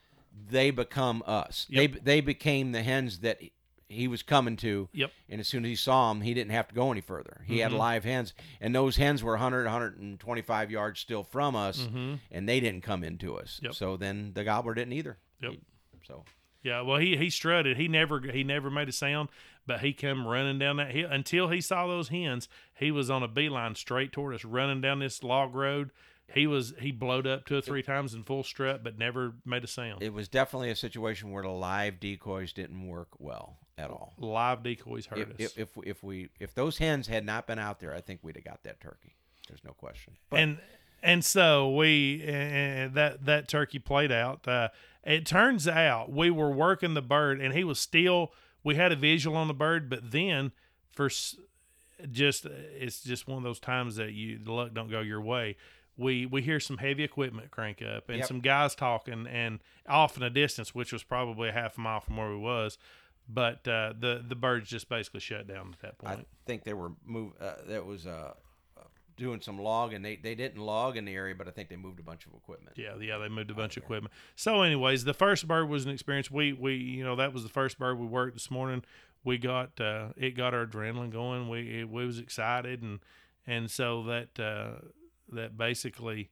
[0.51, 1.66] they become us.
[1.68, 1.92] Yep.
[1.92, 3.40] They they became the hens that
[3.92, 4.88] he- was coming to.
[4.92, 5.11] Yep.
[5.28, 7.42] And as soon as he saw them, he didn't have to go any further.
[7.46, 7.76] He had Mhm.
[7.78, 12.14] live hens, and those hens were 100, 125 yards still from us, Mm-hmm.
[12.31, 13.61] and they didn't come into us.
[13.62, 13.74] Yep.
[13.74, 15.18] So then the gobbler didn't either.
[15.40, 15.52] Yep.
[15.52, 15.61] He-
[16.07, 16.24] so
[16.62, 17.76] Yeah, well, he he strutted.
[17.76, 19.28] He never he never made a sound,
[19.66, 22.48] but he come running down that hill until he saw those hens.
[22.74, 25.90] He was on a beeline straight toward us, running down this log road.
[26.35, 29.64] He was he blowed up two or three times in full strut, but never made
[29.64, 30.03] a sound.
[30.03, 34.14] it was definitely a situation where the live decoys didn't work well at all.
[34.18, 35.35] Live decoys hurt if, us.
[35.38, 38.37] if, if if we if those hens had not been out there, I think we'd
[38.37, 39.16] have got that turkey.
[39.49, 40.14] There's no question.
[40.31, 40.59] But and
[41.03, 44.47] and so we and that that turkey played out.
[44.47, 44.68] Uh,
[45.05, 48.33] it turns out we were working the bird, and he was still.
[48.64, 50.53] We had a visual on the bird, but then
[50.92, 51.11] for
[52.11, 55.57] just it's just one of those times that you the luck don't go your way.
[56.03, 58.27] We we hear some heavy equipment crank up and Yep.
[58.29, 62.01] some guys talking and off in a distance, which was probably a half a mile
[62.01, 62.77] from where we was.
[63.29, 66.21] But uh, the the birds just basically shut down at that point.
[66.21, 67.33] I think they were move.
[67.41, 68.33] Uh, that was uh,
[68.77, 68.81] uh,
[69.17, 71.77] doing some log, and they they didn't log in the area, but I think they
[71.77, 72.77] moved a bunch of equipment.
[72.77, 74.12] Yeah, yeah, they moved a bunch of equipment.
[74.35, 76.31] So, anyways, the first bird was an experience.
[76.31, 78.83] We we you know that was the first bird we worked this morning.
[79.25, 81.49] We got uh, it got our adrenaline going.
[81.49, 82.99] We it, we was excited and
[83.47, 84.81] and so that uh,
[85.33, 86.31] that basically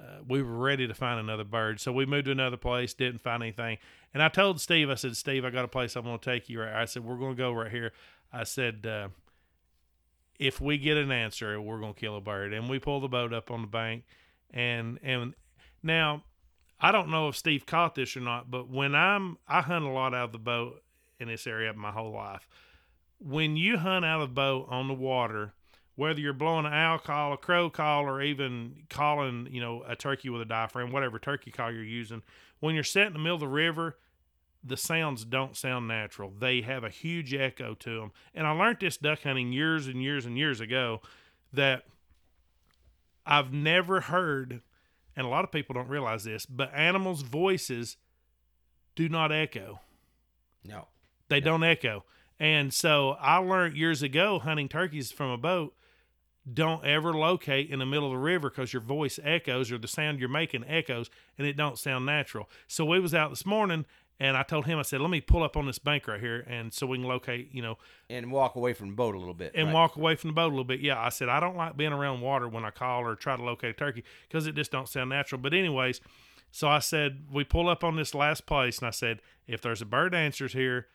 [0.00, 1.80] uh, we were ready to find another bird.
[1.80, 3.78] So we moved to another place, didn't find anything.
[4.12, 6.48] And I told Steve, I said, Steve, I got a place I'm going to take
[6.48, 6.60] you.
[6.60, 7.92] Right, I said we're going to go right here.
[8.32, 8.86] I said.
[8.86, 9.08] Uh,
[10.38, 12.52] if we get an answer, we're gonna kill a bird.
[12.52, 14.04] And we pull the boat up on the bank,
[14.50, 15.34] and and
[15.82, 16.24] now
[16.80, 19.88] I don't know if Steve caught this or not, but when I'm I hunt a
[19.88, 20.82] lot out of the boat
[21.18, 22.48] in this area my whole life.
[23.18, 25.54] When you hunt out of boat on the water,
[25.96, 29.96] whether you're blowing an owl call, a crow call, or even calling, you know, a
[29.96, 32.22] turkey with a diaphragm, whatever turkey call you're using,
[32.60, 33.96] when you're set in the middle of the river,
[34.62, 36.32] the sounds don't sound natural.
[36.38, 38.12] They have a huge echo to them.
[38.34, 41.00] And I learned this duck hunting years and years and years ago
[41.52, 41.84] that
[43.24, 44.60] I've never heard,
[45.16, 47.96] and a lot of people don't realize this, but animals' voices
[48.94, 49.80] do not echo.
[50.64, 50.88] No,
[51.28, 52.04] They don't echo.
[52.38, 55.74] And so I learned years ago hunting turkeys from a boat
[56.52, 59.88] don't ever locate in the middle of the river because your voice echoes or the
[59.88, 62.48] sound you're making echoes and it don't sound natural.
[62.68, 63.84] So we was out this morning
[64.18, 66.44] and I told him, I said, let me pull up on this bank right here
[66.48, 67.78] and so we can locate, you know,
[68.08, 69.52] and walk away from the boat a little bit.
[69.54, 69.74] and right.
[69.74, 70.80] walk away from the boat a little bit.
[70.80, 73.42] Yeah, I said I don't like being around water when I call or try to
[73.42, 75.40] locate a turkey because it just don't sound natural.
[75.40, 76.00] But anyways,
[76.52, 79.82] so I said we pull up on this last place, and I said if there's
[79.82, 80.86] a bird answers here,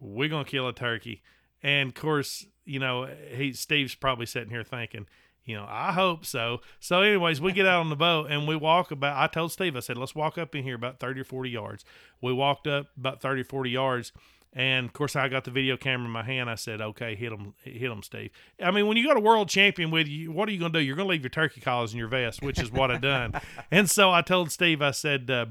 [0.00, 1.22] we're gonna kill a turkey.
[1.62, 5.06] And of course, you know, he Steve's probably sitting here thinking,
[5.44, 6.60] you know, I hope so.
[6.78, 9.16] So, anyways, we get out on the boat and we walk about.
[9.16, 11.84] I told Steve, I said, let's walk up in here about thirty or forty yards.
[12.20, 14.12] We walked up about 30 or 40 yards.
[14.52, 16.48] And of course, I got the video camera in my hand.
[16.48, 18.30] I said, "Okay, hit him, hit him, Steve."
[18.62, 20.78] I mean, when you got a world champion with you, what are you going to
[20.78, 20.82] do?
[20.82, 23.34] You're going to leave your turkey collars in your vest, which is what I done.
[23.70, 25.46] and so I told Steve, I said, uh,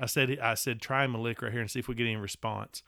[0.00, 2.04] I said, I said, try him a lick right here and see if we get
[2.04, 2.82] any response,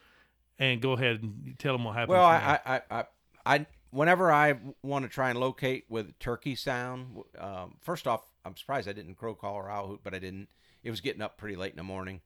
[0.59, 2.17] and go ahead and tell him what happened.
[2.17, 2.25] Well.
[2.25, 3.05] I, I, I,
[3.45, 8.57] I, whenever I want to try and locate with turkey sound, um, first off, I'm
[8.57, 10.49] surprised I didn't crow call or owl hoot, but I didn't.
[10.83, 12.21] It was getting up pretty late in the morning,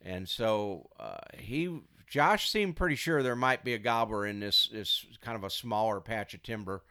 [0.00, 4.68] and so uh, he, Josh, seemed pretty sure there might be a gobbler in this
[4.72, 6.84] this kind of a smaller patch of timber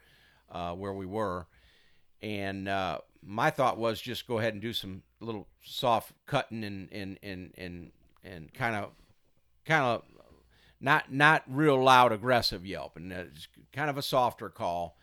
[0.51, 1.47] uh, where we were,
[2.21, 6.91] and uh, my thought was just go ahead and do some little soft cutting and
[6.91, 7.91] and and and
[8.23, 8.89] and kind of
[9.65, 10.03] kind of
[10.85, 14.97] not not real loud aggressive yelp and it's kind of a softer call.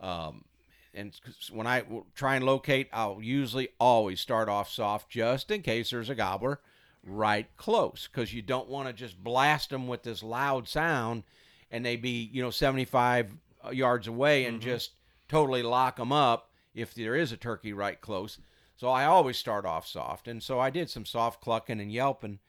[0.00, 0.44] Um,
[0.92, 1.12] and
[1.52, 1.84] when I
[2.14, 6.60] try and locate i'll usually always start off soft just in case there's a gobbler
[7.04, 11.22] right close because you don't want to just blast them with this loud sound
[11.70, 13.34] and they be you know 75
[13.72, 14.92] yards away and just
[15.28, 18.38] totally lock them up if there is a turkey right close.
[18.76, 20.26] So i always start off soft.
[20.26, 22.40] And so i did some soft clucking and yelping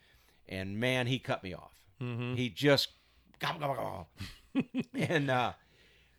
[0.47, 2.89] and man he cut me off he just
[3.39, 4.07] gobble, gobble, gobble.
[4.93, 5.53] and uh,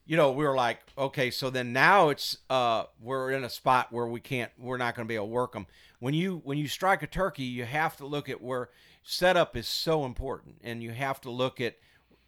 [0.07, 3.93] you know we were like, okay, so then now it's uh, we're in a spot
[3.93, 5.67] where we can't, we're not going to be able to work them.
[5.99, 8.71] When you when you strike a turkey, you have to look at where
[9.03, 11.77] setup is so important, and you have to look at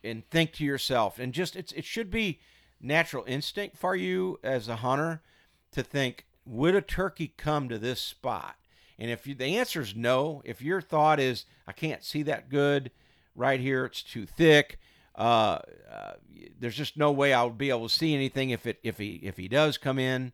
[0.05, 2.41] and think to yourself, and just it's it should be
[2.81, 5.23] natural instinct for you as a hunter
[5.71, 8.57] to think, would a turkey come to this spot?
[8.99, 12.51] And if you, the answer is no, if your thought is I can't see that
[12.51, 12.91] good
[13.35, 14.79] right here, it's too thick.
[15.15, 15.59] Uh,
[15.91, 16.13] uh,
[16.59, 19.21] there's just no way I would be able to see anything if it if he
[19.23, 20.33] if he does come in.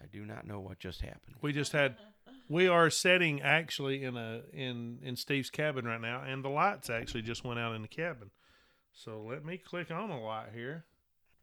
[0.00, 1.36] I do not know what just happened.
[1.42, 1.96] we just had.
[2.48, 6.90] We are sitting actually in a in in Steve's cabin right now, and the lights
[6.90, 8.30] actually just went out in the cabin.
[8.92, 10.84] So let me click on a light here.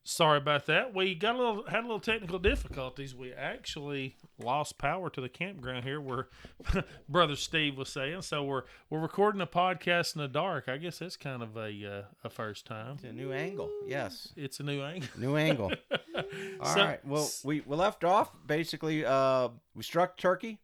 [0.06, 0.93] Sorry about that.
[0.93, 3.16] We got a little had a little technical difficulties.
[3.16, 6.28] We actually lost power to the campground here, where
[7.10, 8.24] brother Steve was saying.
[8.24, 10.68] So we're we're recording a podcast in the dark.
[10.68, 12.95] I guess that's kind of a uh, a first time.
[12.95, 13.70] It's a new angle.
[13.88, 15.08] Yes, It's a new angle.
[15.18, 15.72] new angle.
[16.62, 16.99] All right.
[17.01, 19.06] So- Well, we, we left off basically.
[19.06, 20.60] Uh, we struck turkey.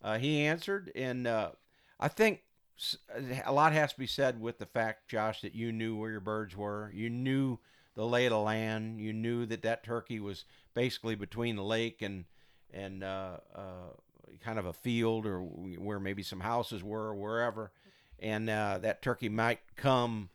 [0.00, 1.50] Uh, he answered, and uh,
[1.98, 2.42] I think
[3.44, 6.20] a lot has to be said with the fact, Josh, that you knew where your
[6.20, 6.92] birds were.
[6.94, 7.58] You knew
[7.96, 9.00] the lay of the land.
[9.00, 10.44] You knew that that turkey was
[10.74, 12.26] basically between the lake and
[12.72, 13.60] and uh, uh,
[14.44, 17.72] kind of a field or where maybe some houses were or wherever,
[18.20, 20.28] and uh, that turkey might come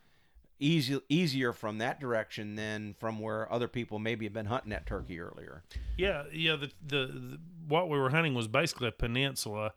[0.59, 4.85] easy easier from that direction than from where other people maybe have been hunting that
[4.85, 5.63] turkey earlier.
[5.97, 6.55] Yeah, yeah.
[6.55, 9.73] The, the the what we were hunting was basically a peninsula,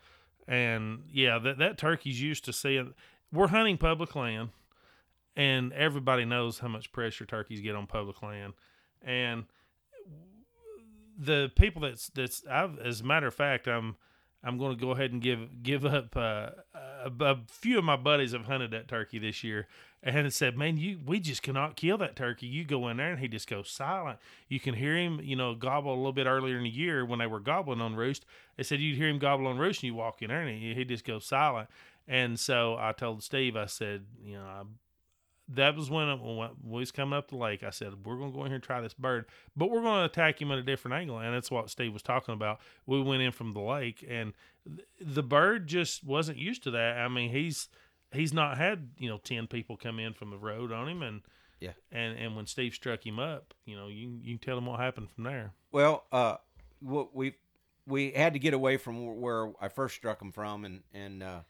[0.48, 2.94] and yeah, that that turkey's used to seeing.
[3.32, 4.50] We're hunting public land,
[5.36, 8.54] and everybody knows how much pressure turkeys get on public land,
[9.02, 9.44] and
[11.18, 13.96] the people that's that's I've, as a matter of fact, I'm
[14.42, 16.16] I'm going to go ahead and give give up.
[16.16, 19.66] Uh, a, a few of my buddies have hunted that turkey this year,
[20.02, 22.46] and said, "Man, you we just cannot kill that turkey.
[22.46, 24.18] You go in there and he just goes silent.
[24.48, 27.18] You can hear him, you know, gobble a little bit earlier in the year when
[27.18, 28.26] they were gobbling on roost.
[28.56, 30.74] They said you'd hear him gobble on roost, and you walk in there and he,
[30.74, 31.68] he just goes silent.
[32.06, 34.62] And so I told Steve, I said, you know, I,
[35.48, 37.62] that was when, it, when we was coming up the lake.
[37.62, 39.26] I said, we're going to go in here and try this bird,
[39.56, 41.18] but we're going to attack him at a different angle.
[41.18, 42.60] And that's what Steve was talking about.
[42.86, 44.32] We went in from the lake, and
[44.66, 46.96] th- the bird just wasn't used to that.
[46.98, 47.68] I mean, he's
[48.12, 51.20] he's not had you know ten people come in from the road on him, and
[51.60, 51.72] Yeah.
[51.92, 54.80] and and when Steve struck him up, you know, you you can tell him what
[54.80, 55.52] happened from there.
[55.72, 56.36] Well, uh,
[56.80, 57.34] what we
[57.86, 61.40] we had to get away from where I first struck him from, and and uh,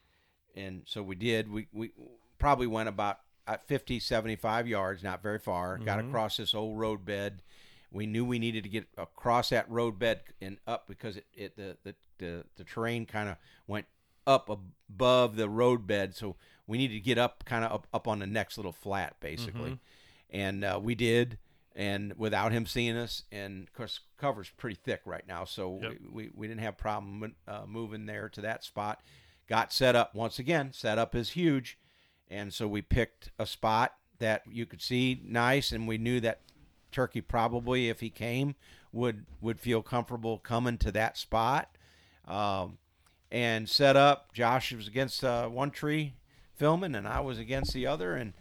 [0.53, 1.49] and so we did.
[1.49, 1.91] We we
[2.39, 5.77] probably went about at 50, 75 yards, not very far.
[5.77, 7.41] Got across this old road bed.
[7.91, 11.55] We knew we needed to get across that road bed and up because it, it
[11.55, 13.37] the, the the the terrain kind of
[13.67, 13.85] went
[14.27, 16.35] up above the road bed, so
[16.67, 19.79] we needed to get up kind of up, up on the next little flat, basically.
[20.31, 21.37] And uh, we did,
[21.75, 25.91] and without him seeing us, and of course cover's pretty thick right now, so Yep.
[25.91, 29.01] we, we, we didn't have problem uh, moving there to that spot.
[29.47, 30.73] Got set up once again.
[30.73, 31.77] set up is huge,
[32.29, 36.41] and so we picked a spot that you could see nice, and we knew that
[36.91, 38.55] turkey probably, if he came,
[38.91, 41.69] would would feel comfortable coming to that spot.
[42.27, 42.77] Um,
[43.31, 44.33] and set up.
[44.33, 46.13] Josh was against uh, one tree
[46.55, 48.15] filming, and I was against the other.
[48.15, 48.33] And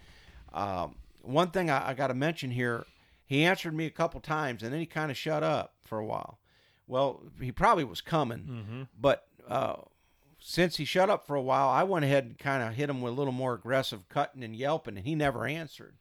[0.52, 2.84] um, one thing I, I got to mention here,
[3.26, 6.04] he answered me a couple times, and then he kind of shut up for a
[6.04, 6.38] while.
[6.86, 8.82] Well, he probably was coming, Mm-hmm.
[9.00, 9.76] but uh,
[10.46, 13.00] since he shut up for a while, I went ahead and kind of hit him
[13.00, 15.96] with a little more aggressive cutting and yelping, and he never answered.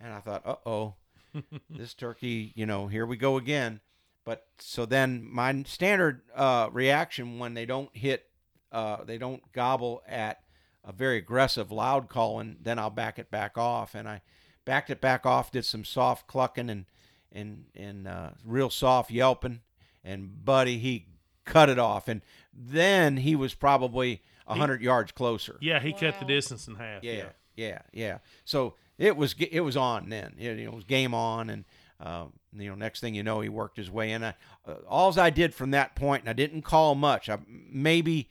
[0.00, 0.94] And I thought, uh oh,
[1.70, 3.78] this turkey, you know, here we go again.
[4.24, 8.26] But so then my standard uh, reaction when they don't hit,
[8.72, 10.40] uh, they don't gobble at
[10.82, 13.94] a very aggressive loud calling, then I'll back it back off.
[13.94, 14.22] And I
[14.64, 16.86] backed it back off, did some soft clucking and
[17.30, 19.60] and and uh, real soft yelping.
[20.02, 21.06] And buddy, he
[21.48, 22.22] cut it off, and
[22.52, 25.56] then he was probably a hundred yards closer.
[25.60, 27.02] Yeah, he cut the distance in half.
[27.04, 27.26] Yeah,
[27.56, 28.18] yeah, yeah.
[28.44, 30.34] So it was it was on then.
[30.38, 31.64] It, you know, it was game on, and
[32.00, 34.24] um, you know, next thing you know, he worked his way in.
[34.24, 34.34] I,
[34.66, 37.28] uh, alls I did from that point, and I didn't call much.
[37.28, 38.28] I maybe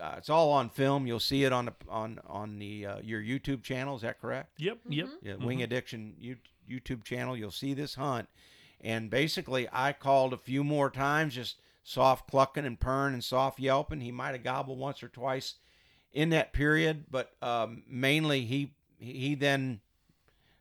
[0.00, 1.06] uh, it's all on film.
[1.06, 3.96] You'll see it on the on on the uh, your YouTube channel.
[3.96, 4.52] Is that correct?
[4.58, 4.78] Yep.
[4.88, 5.08] Yep.
[5.22, 6.36] Yeah, Wing Addiction You-
[6.70, 7.36] YouTube channel.
[7.36, 8.28] You'll see this hunt,
[8.80, 11.56] and basically, I called a few more times, just
[11.90, 14.00] soft clucking and purring and soft yelping.
[14.00, 15.54] He might have gobbled once or twice
[16.12, 19.80] in that period, but um, mainly he he then,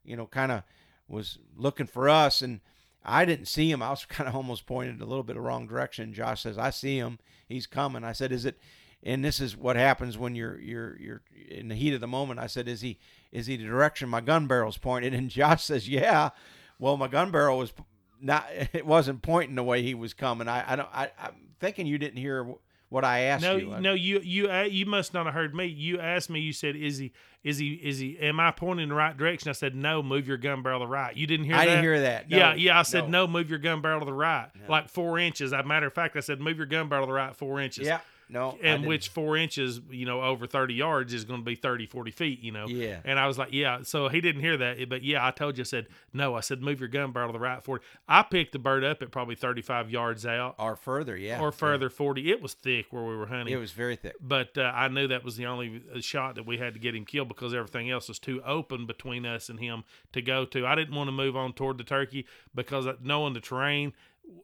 [0.03, 0.63] you know, kind of
[1.07, 2.61] was looking for us, and
[3.03, 3.84] I didn't see him.
[3.84, 6.13] I was kind of almost pointed a little bit of wrong direction.
[6.13, 7.19] Josh says, "I see him.
[7.47, 8.57] He's coming." I said, "Is it?"
[9.03, 12.39] And this is what happens when you're you're you're in the heat of the moment.
[12.39, 12.97] I said, "Is he
[13.32, 16.32] is he the direction my gun barrel's pointed?" And Josh says, "Yeah."
[16.80, 17.73] Well, my gun barrel was
[18.22, 18.47] not.
[18.74, 20.47] It wasn't pointing the way he was coming.
[20.47, 20.89] I I don't.
[20.93, 22.53] I, I'm thinking you didn't hear
[22.89, 23.80] what I asked No, you.
[23.80, 25.65] no, you you uh, you must not have heard me.
[25.65, 26.39] You asked me.
[26.39, 27.11] You said, "Is he?
[27.43, 27.74] Is he?
[27.74, 28.17] Is he?
[28.20, 30.86] Am I pointing in the right direction?" I said, "No, move your gun barrel to
[30.86, 31.65] the right." You didn't hear I that?
[31.65, 32.30] didn't hear that.
[32.30, 32.80] No, yeah, yeah.
[32.80, 33.26] I said, no.
[33.26, 35.93] "No, move your gun barrel to the right, like four inches." As a matter of
[35.93, 37.99] fact, I said, "Move your gun barrel to the right four inches." Yeah.
[38.30, 38.57] No.
[38.61, 42.11] And which four inches, you know, over 30 yards is going to be 30, 40
[42.11, 42.67] feet, you know.
[42.67, 42.99] Yeah.
[43.03, 43.80] And I was like, yeah.
[43.82, 44.88] So he didn't hear that.
[44.88, 46.36] But yeah, I told you, I said, no.
[46.36, 47.84] I said, move your gun barrel to the right 40.
[48.07, 51.89] I picked the bird up at probably 35 yards out or further, yeah, or further
[51.89, 52.30] 40.
[52.30, 53.53] It was thick where we were hunting.
[53.53, 54.15] It was very thick.
[54.21, 56.93] but uh, I knew that was the only uh, shot that we had to get
[56.95, 60.67] him killed because everything else was too open between us and him to go to.
[60.67, 63.93] I didn't want to move on toward the turkey because uh, knowing the terrain,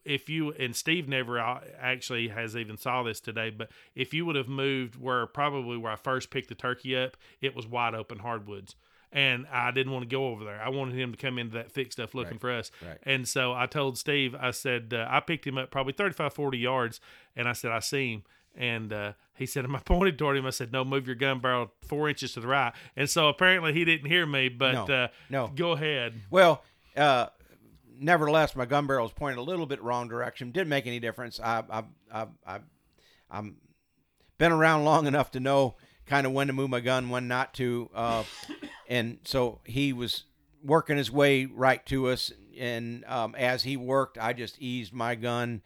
[0.03, 4.25] if you and Steve never uh, actually has even saw this today, but if you
[4.25, 7.93] would have moved where probably where I first picked the turkey up, it was wide
[7.95, 8.75] open hardwoods.
[9.11, 10.61] And I didn't want to go over there.
[10.61, 12.71] I wanted him to come into that thick stuff looking Right, for us.
[12.85, 12.97] right.
[13.03, 16.57] And so I told Steve, I said, uh, I picked him up probably 35, 40
[16.57, 16.99] yards.
[17.35, 18.23] And I said, I see him.
[18.57, 20.45] And uh, he said, Am I pointed toward him?
[20.45, 22.73] I said, No, move your gun barrel four inches to the right.
[22.97, 25.51] And so apparently he didn't hear me, but No, uh, no.
[25.55, 26.13] go ahead.
[26.29, 26.63] Well,
[26.97, 27.27] uh,
[27.99, 30.51] nevertheless, my gun barrel was pointed a little bit wrong direction.
[30.51, 31.39] Didn't make any difference.
[31.39, 32.59] I, I, I, I,
[33.29, 33.57] I'm
[34.37, 35.75] been around long enough to know
[36.05, 37.89] kind of when to move my gun, when not to.
[37.93, 38.23] Uh,
[38.87, 40.25] and so he was
[40.63, 45.15] working his way right to us, and um, as he worked, I just eased my
[45.15, 45.61] gun.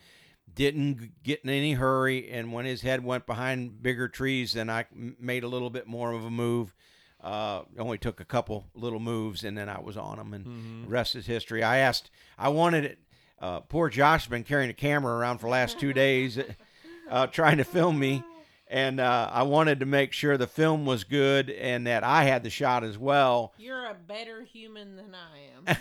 [0.53, 4.85] Didn't get in any hurry, and when his head went behind bigger trees, then I
[4.91, 6.73] made a little bit more of a move.
[7.21, 10.89] Uh, only took a couple little moves, and then I was on him, and the
[10.89, 11.61] rest is history.
[11.63, 12.99] I asked, I wanted it.
[13.41, 16.39] Uh, poor Josh has been carrying a camera around for the last two days,
[17.09, 18.23] uh, trying to film me,
[18.67, 22.43] and uh, I wanted to make sure the film was good and that I had
[22.43, 23.53] the shot as well.
[23.57, 25.77] You're a better human than I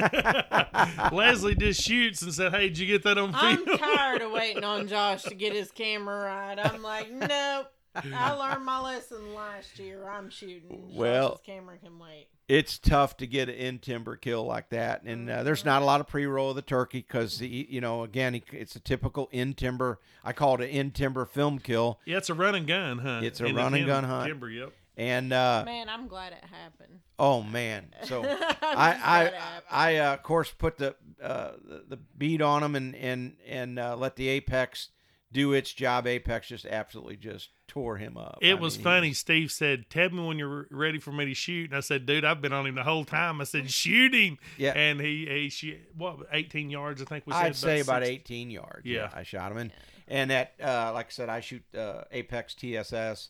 [0.00, 1.12] am.
[1.12, 4.32] Leslie just shoots and said, Hey, did you get that on film?" I'm tired of
[4.32, 6.58] waiting on Josh to get his camera right.
[6.58, 7.70] I'm like, nope.
[7.94, 10.08] I learned my lesson last year.
[10.08, 10.92] I'm shooting.
[10.94, 12.28] Well- Josh's camera can wait.
[12.48, 15.84] it's tough to get an in timber kill like that, and uh, there's not a
[15.84, 19.28] lot of pre roll of the turkey because you know again he- it's a typical
[19.32, 19.98] in timber.
[20.24, 23.24] I call it an in timber film kill, Yeah, it's a run and gun hunt.
[23.26, 24.28] It's a In the run and gun hunt.
[24.28, 24.72] Timber, yep.
[24.96, 27.00] and uh, Man, I'm glad it happened.
[27.18, 29.32] oh man, so I'm I I.
[29.70, 33.78] I uh, of course put the uh, the, the bead on them and and and
[33.78, 34.88] uh, let the apex
[35.32, 36.06] do its job.
[36.06, 38.38] Apex just absolutely just tore him up.
[38.42, 39.12] It I was mean, he funny.
[39.12, 42.24] Steve said, "Tell me when you're ready for me to shoot." And I said, "Dude,
[42.24, 44.72] I've been on him the whole time." I said, "Shoot him!" Yeah.
[44.72, 47.44] And he he shoot what 18 yards, I think we said.
[47.44, 48.84] I'd say about six- 18 yards.
[48.84, 49.10] Yeah.
[49.12, 49.72] I shot him, and
[50.08, 53.28] and that, uh, like I said, I shoot uh, Apex TSS.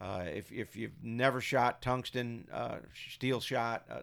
[0.00, 2.76] Uh, if if you've never shot tungsten uh,
[3.12, 4.02] steel shot uh,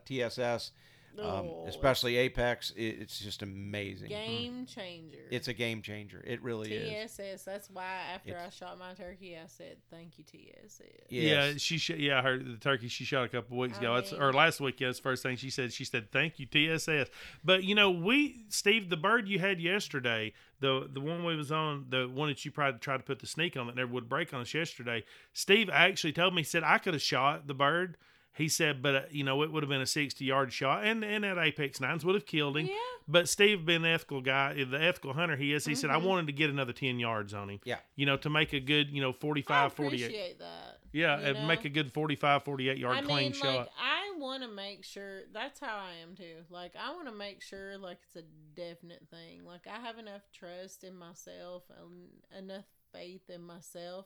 [1.16, 4.10] TSS, um, especially Apex, it, it's just amazing.
[4.10, 5.18] Game changer.
[5.32, 6.24] It's a game changer.
[6.26, 7.12] It really is.
[7.16, 7.44] TSS.
[7.44, 11.78] That's why after It's- I shot my turkey, I said, "Thank you, TSS." Yeah, she
[11.78, 13.96] sh- yeah, I heard the turkey she shot a couple weeks I ago.
[13.96, 14.80] That's or last week.
[14.80, 15.74] Yeah, that's the first thing she said.
[15.74, 17.10] She said, "Thank you, TSS."
[17.44, 21.52] But you know, we Steve, the bird you had yesterday, the the one we was
[21.52, 24.10] on, the one that you probably tried to put the sneak on that never would
[24.10, 25.04] break on us yesterday.
[25.34, 27.98] Steve actually told me he said I could have shot the bird.
[28.36, 31.04] He said, but uh, you know, it would have been a sixty yard shot, and
[31.06, 32.66] and that Apex nines would have killed him.
[32.66, 32.74] Yeah.
[33.08, 36.06] But Steve, being the ethical guy, the ethical hunter he is, he said, I Mm-hmm.
[36.08, 37.60] wanted to get another ten yards on him.
[37.64, 37.78] Yeah.
[37.96, 40.04] You know, to make a good, you know, I 45, 48.
[40.06, 40.80] appreciate that.
[40.92, 43.56] Yeah, you and make a good 45, 48 yard I clean mean, shot.
[43.56, 46.44] like I want to make sure that's how I am too.
[46.50, 48.24] Like I want to make sure like it's a
[48.56, 49.46] definite thing.
[49.46, 54.06] Like I have enough trust in myself and enough faith in myself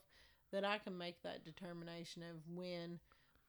[0.51, 2.99] that I can make that determination of when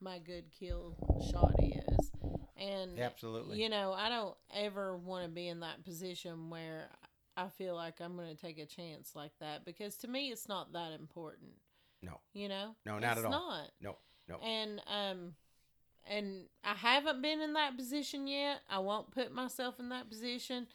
[0.01, 0.95] my good kill
[1.31, 2.11] shot is.
[2.57, 3.61] And Absolutely.
[3.61, 6.89] you know, I don't ever want to be in that position where
[7.35, 10.47] I feel like I'm going to take a chance like that because to me it's
[10.47, 11.51] not that important.
[12.01, 12.19] No.
[12.33, 12.75] You know?
[12.85, 13.31] No, not It's at all.
[13.31, 13.71] Not.
[13.81, 13.95] No.
[14.27, 14.37] No.
[14.37, 15.33] And um
[16.09, 18.61] and I haven't been in that position yet.
[18.69, 20.67] I won't put myself in that position.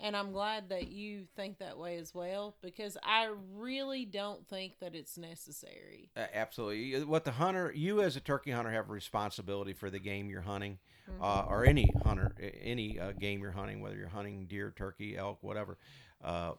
[0.00, 4.80] And I'm glad that you think that way as well because I really don't think
[4.80, 6.10] that it's necessary.
[6.16, 7.04] Uh, absolutely.
[7.04, 10.42] What the hunter, you as a turkey hunter, have a responsibility for the game you're
[10.42, 10.78] hunting,
[11.20, 15.38] uh, or any hunter, any uh, game you're hunting, whether you're hunting deer, turkey, elk,
[15.42, 15.78] whatever.
[16.22, 16.52] Uh,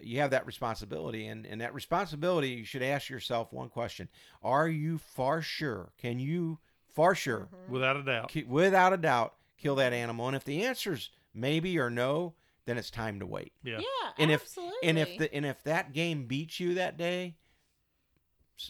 [0.00, 4.08] you have that responsibility, and, and that responsibility, you should ask yourself one question:
[4.42, 5.92] Are you far sure?
[5.98, 6.58] Can you
[6.94, 8.28] far sure, without a doubt.
[8.28, 10.26] ki- without a doubt, kill that animal?
[10.28, 12.34] And if the answer's maybe or no,
[12.68, 13.52] then it's time to wait.
[13.64, 13.78] Yeah.
[13.78, 14.74] Yeah, And if absolutely.
[14.82, 17.36] and if the and if that game beats you that day,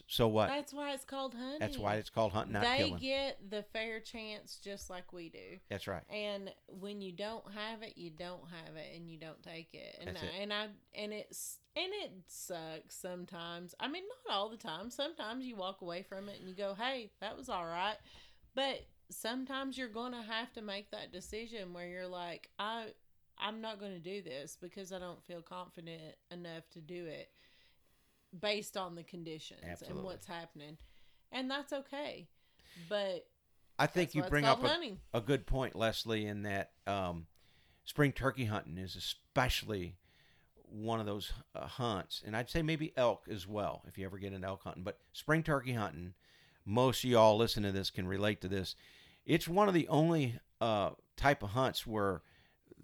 [0.06, 0.48] so what?
[0.48, 1.58] That's why it's called hunting.
[1.58, 2.98] That's why it's called hunting, not they killing.
[2.98, 5.58] get the fair chance just like we do.
[5.68, 6.02] That's right.
[6.10, 9.96] And when you don't have it, you don't have it, and you don't take it.
[9.98, 10.32] And That's I, it.
[10.40, 13.74] and I and it's and it sucks sometimes.
[13.80, 14.90] I mean, not all the time.
[14.90, 17.96] Sometimes you walk away from it and you go, "Hey, that was all right,"
[18.54, 22.92] but sometimes you're going to have to make that decision where you're like, "I."
[23.40, 27.30] I'm not going to do this because I don't feel confident enough to do it
[28.40, 29.98] based on the conditions Absolutely.
[29.98, 30.76] and what's happening.
[31.32, 32.28] And that's okay.
[32.88, 33.26] But
[33.78, 37.26] I think you bring up a, a good point, Leslie, in that um,
[37.84, 39.96] spring turkey hunting is especially
[40.70, 44.18] one of those uh, hunts, and I'd say maybe elk as well if you ever
[44.18, 44.82] get into elk hunting.
[44.82, 46.14] But spring turkey hunting,
[46.64, 48.74] most of y'all listen to this can relate to this.
[49.24, 52.22] It's one of the only uh, type of hunts where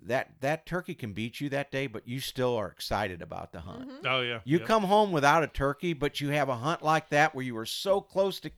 [0.07, 3.61] that that turkey can beat you that day, but you still are excited about the
[3.61, 3.89] hunt.
[3.89, 4.07] Mm-hmm.
[4.07, 4.41] Oh yeah.
[4.45, 4.67] You Yep.
[4.67, 7.67] come home without a turkey, but you have a hunt like that where you were
[7.67, 8.51] so close to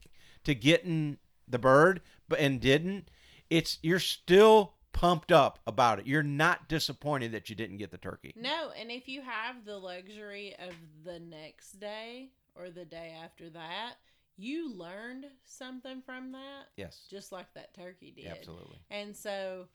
[0.43, 1.17] to getting
[1.47, 3.09] the bird, but and didn't.
[3.49, 6.07] It's you're still pumped up about it.
[6.07, 8.33] You're not disappointed that you didn't get the turkey.
[8.35, 10.73] No, and if you have the luxury of
[11.05, 13.93] the next day or the day after that,
[14.37, 18.25] you learned something from that, Yes, just like that turkey did.
[18.27, 18.77] absolutely.
[18.89, 19.67] And so,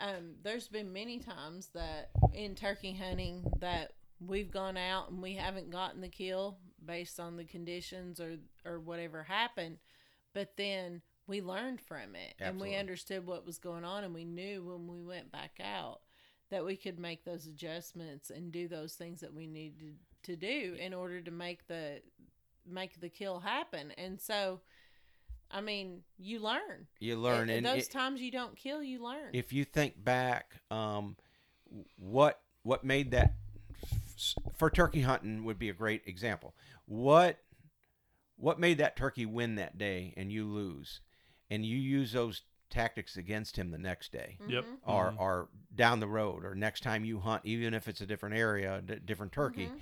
[0.00, 3.92] um, there's been many times that in turkey hunting that
[4.24, 8.80] we've gone out and we haven't gotten the kill based on the conditions or or
[8.80, 9.78] whatever happened,
[10.34, 14.24] but then we learned from it and we understood what was going on and we
[14.24, 16.00] knew when we went back out
[16.50, 19.94] that we could make those adjustments and do those things that we needed
[20.24, 22.00] to do in order to make the
[22.66, 23.92] make the kill happen.
[23.92, 24.60] And so
[25.52, 26.86] I mean, you learn.
[27.00, 29.30] You learn, At- at and those it- times you don't kill, you learn.
[29.34, 31.16] if you think back, um,
[31.96, 33.34] what what made that
[34.56, 36.54] for turkey hunting would be a great example.
[36.86, 37.38] What
[38.36, 41.00] what made that turkey win that day and you lose,
[41.50, 44.64] and you use those tactics against him the next day, Yep.
[44.64, 44.76] Mhm.
[44.86, 45.18] or Mhm.
[45.18, 48.76] or down the road, or next time you hunt, even if it's a different area,
[48.76, 49.66] a different turkey.
[49.66, 49.78] Mm-hmm.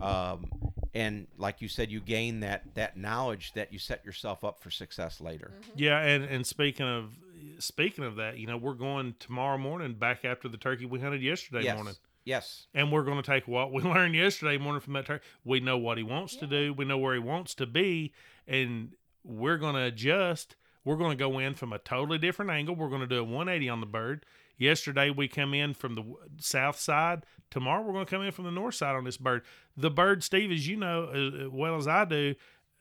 [0.00, 0.50] Um,
[0.94, 4.70] and like you said, you gain that that knowledge that you set yourself up for
[4.70, 5.50] success later.
[5.52, 5.70] Mm-hmm.
[5.76, 7.12] Yeah, and and speaking of
[7.58, 11.22] speaking of that, you know, we're going tomorrow morning back after the turkey we hunted
[11.22, 11.94] yesterday yes, morning.
[12.24, 15.24] yes, And we're going to take what we learned yesterday morning from that turkey.
[15.44, 16.72] We know what he wants to do.
[16.72, 18.12] We know where he wants to be,
[18.46, 18.92] and
[19.24, 20.56] we're going to adjust.
[20.84, 22.74] We're going to go in from a totally different angle.
[22.74, 24.24] We're going to do a 180 on the bird.
[24.60, 26.04] Yesterday we come in from the
[26.36, 27.24] south side.
[27.50, 29.42] Tomorrow we're going to come in from the north side on this bird.
[29.74, 32.34] The bird, Steve, as you know as as well as I do,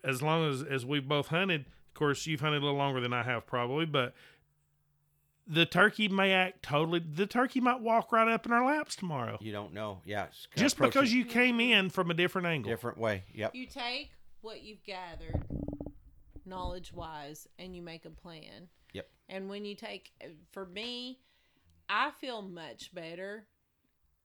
[0.04, 1.62] as long as as we've both hunted.
[1.62, 4.14] Of course, you've hunted a little longer than I have probably, but
[5.48, 7.00] the turkey may act totally.
[7.00, 10.02] The turkey might walk right up in our laps tomorrow you don't know.
[10.04, 10.28] Yeah,
[10.58, 12.70] just because you came in from a different angle.
[12.70, 13.24] different way.
[13.34, 13.56] Yep.
[13.56, 14.12] You take
[14.42, 15.46] what you've gathered,
[16.46, 18.68] knowledge wise, and you make a plan.
[18.92, 19.10] Yep.
[19.30, 21.20] And when you take, uh, for me,
[21.90, 23.48] I feel much better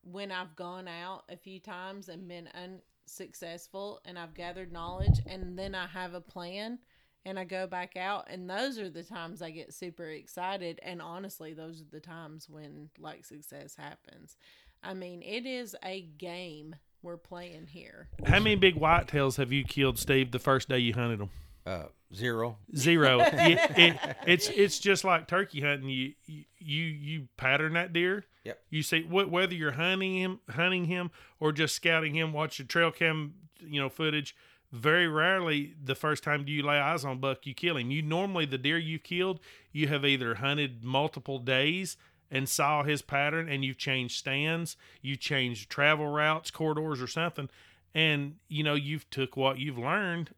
[0.02, 5.58] when I've gone out a few times and been unsuccessful and I've gathered knowledge and
[5.58, 6.78] then I have a plan
[7.24, 11.00] and I go back out and those are the times I get super excited and
[11.00, 14.36] honestly those are the times when like success happens.
[14.82, 18.08] I mean, it is a game we're playing here.
[18.26, 21.30] How many big whitetails have you killed, Steve, the first day you hunted them?
[21.66, 21.84] Uh,
[22.14, 22.58] zero.
[22.76, 23.20] zero.
[23.24, 25.88] it, it, it's it's just like turkey hunting.
[25.88, 28.24] You you you pattern that deer.
[28.44, 28.60] Yep.
[28.70, 31.10] You see wh- whether you're hunting him, hunting him,
[31.40, 32.32] or just scouting him.
[32.32, 34.36] Watch the trail cam, you know, footage.
[34.72, 37.92] Very rarely, the first time do you lay eyes on buck, you kill him.
[37.92, 39.38] You normally the deer you've killed,
[39.70, 41.96] you have either hunted multiple days
[42.28, 47.48] and saw his pattern, and you've changed stands, you changed travel routes, corridors, or something,
[47.94, 50.34] and you know you've took what you've learned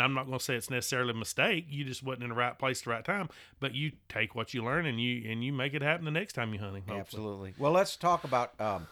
[0.00, 1.66] I'm not going to say it's necessarily a mistake.
[1.68, 3.28] You just wasn't in the right place at the right time.
[3.60, 6.32] But you take what you learn and you and you make it happen the next
[6.34, 6.82] time you're hunting.
[6.82, 7.00] hopefully.
[7.00, 7.54] Absolutely.
[7.58, 8.58] Well, let's talk about.
[8.60, 8.86] Um,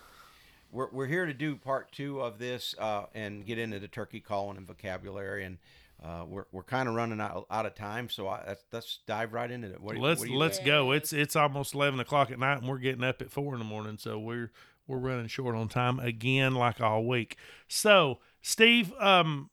[0.71, 4.21] we're we're here to do part two of this uh, and get into the turkey
[4.21, 5.59] calling and vocabulary, and
[6.03, 8.09] uh, we're we're kind of running out, out of time.
[8.09, 9.81] So I, let's, let's dive right into it.
[9.81, 10.67] What do you- let's what you let's think?
[10.67, 10.93] go.
[10.93, 13.67] It's it's almost eleven o'clock at night, and we're getting up at four in the
[13.67, 13.99] morning.
[13.99, 14.51] So we're
[14.87, 17.37] we're running short on time again, like all week.
[17.69, 19.51] So Steve, um,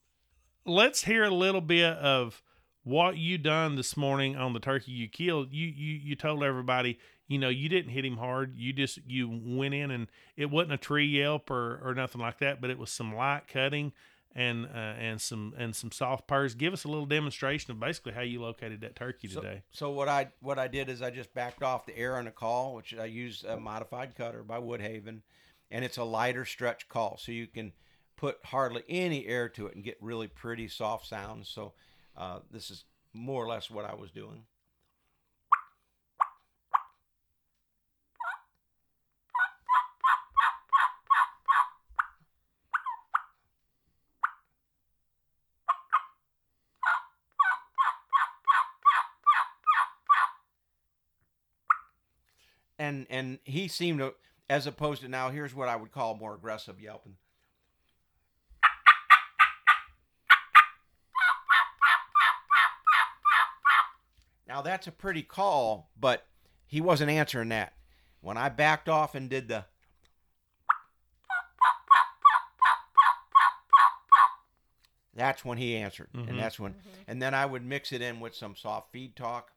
[0.66, 2.41] let's hear a little bit of
[2.84, 5.51] what you done this morning on the turkey you killed.
[5.51, 6.97] You you you told everybody,
[7.28, 8.55] you know, you didn't hit him hard.
[8.55, 10.07] You just you went in and
[10.38, 13.43] it wasn't a tree yelp or or nothing like that, but it was some light
[13.51, 13.91] cutting
[14.36, 16.55] and uh, and some and some soft purrs.
[16.55, 19.64] Give us a little demonstration of basically how you located that turkey So, today.
[19.72, 22.32] so what I what I did is I just backed off the air on a
[22.32, 25.22] call, which I used a modified cutter by Woodhaven,
[25.70, 27.74] and it's a lighter stretch call, so you can
[28.20, 31.47] put hardly any air to it and get really pretty soft sounds.
[31.47, 31.72] So
[32.17, 34.43] uh, this is more or less what I was doing.
[52.78, 54.13] and and he seemed to
[54.49, 57.17] as opposed to now here's what i would call more aggressive yelping
[64.60, 66.26] now that's a pretty call but
[66.68, 67.74] he wasn't answering that.
[68.22, 69.64] When i backed off and did the
[75.14, 76.30] that's when he answered Mhm.
[76.30, 76.76] and that's when
[77.07, 79.51] and then i would mix it in with some soft feed talk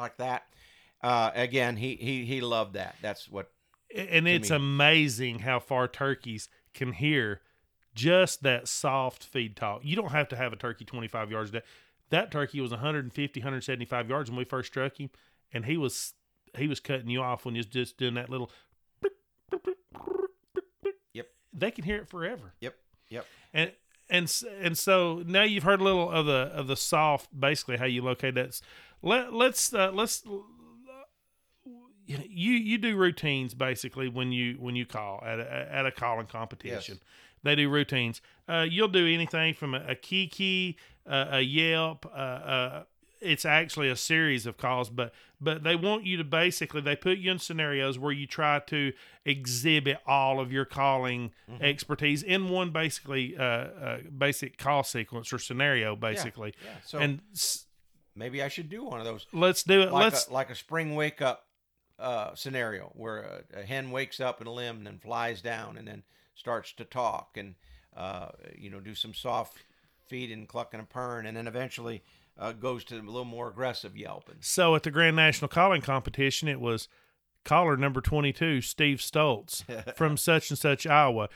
[0.00, 0.44] like that.
[1.02, 2.96] Uh, again, he, he he loved that.
[3.00, 3.50] That's what.
[3.94, 4.56] and it's me.
[4.56, 7.40] amazing how far turkeys can hear
[7.94, 9.80] just that soft feed talk.
[9.84, 11.50] You don't have to have a turkey 25 yards.
[11.52, 11.64] That
[12.10, 15.10] that turkey was 150, 175 yards when we first struck him,
[15.52, 16.14] and he was
[16.56, 18.50] he was cutting you off when you was just doing that little.
[21.12, 21.26] Yep.
[21.52, 22.52] They can hear it forever.
[22.60, 22.74] Yep.
[23.08, 23.26] Yep.
[23.52, 23.72] And
[24.08, 27.86] and and so now you've heard a little of the of the soft, basically how
[27.86, 28.60] you locate that.
[29.02, 30.22] Let let's uh, let's
[32.06, 36.26] you you do routines basically when you when you call at a, at a calling
[36.26, 36.96] competition.
[36.96, 37.04] Yes.
[37.42, 38.20] They do routines.
[38.48, 40.76] Uh, you'll do anything from a, a kee-kee,
[41.08, 42.04] uh, a Yelp.
[42.04, 42.82] Uh, uh,
[43.22, 47.18] it's actually a series of calls, but but they want you to basically they put
[47.18, 48.92] you in scenarios where you try to
[49.24, 51.64] exhibit all of your calling Mm-hmm.
[51.64, 56.54] expertise in one basically uh, uh, basic call sequence or scenario basically.
[56.64, 56.70] Yeah.
[56.84, 57.66] So and s-
[58.14, 59.92] maybe I should do one of those, let's do it.
[59.92, 61.46] like let's a, like a spring wake up
[61.98, 65.76] uh, scenario where a, a hen wakes up in a limb and then flies down
[65.76, 66.02] and then
[66.34, 67.54] starts to talk and
[67.96, 69.58] uh, you know do some soft
[70.06, 72.02] feeding, clucking and purring, and then eventually
[72.38, 74.36] uh, goes to a little more aggressive yelping.
[74.40, 76.88] So at the Grand National Calling Competition, it was
[77.44, 81.28] caller number 22, Steve Stoltz from such and such Iowa.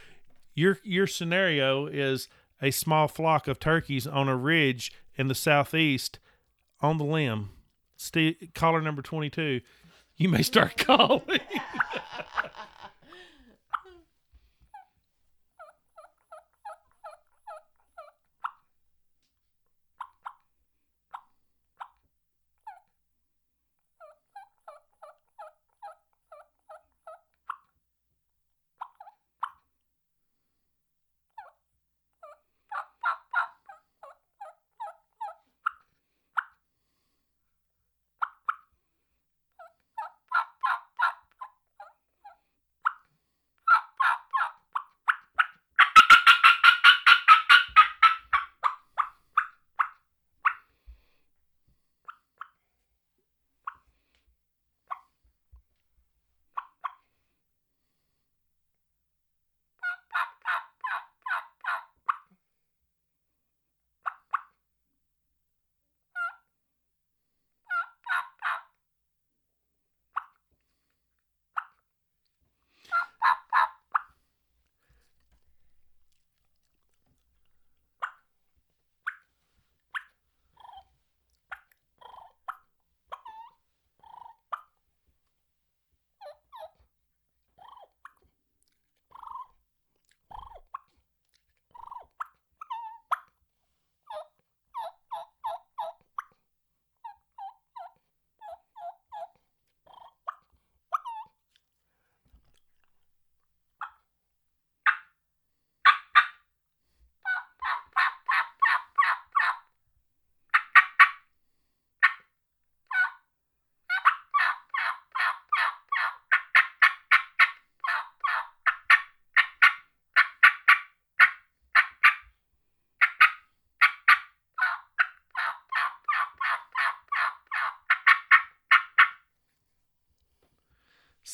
[0.54, 2.28] Your your scenario is
[2.62, 6.18] a small flock of turkeys on a ridge in the southeast
[6.80, 7.50] on the limb.
[7.96, 9.60] Steve, caller number 22,
[10.16, 11.22] you may start calling.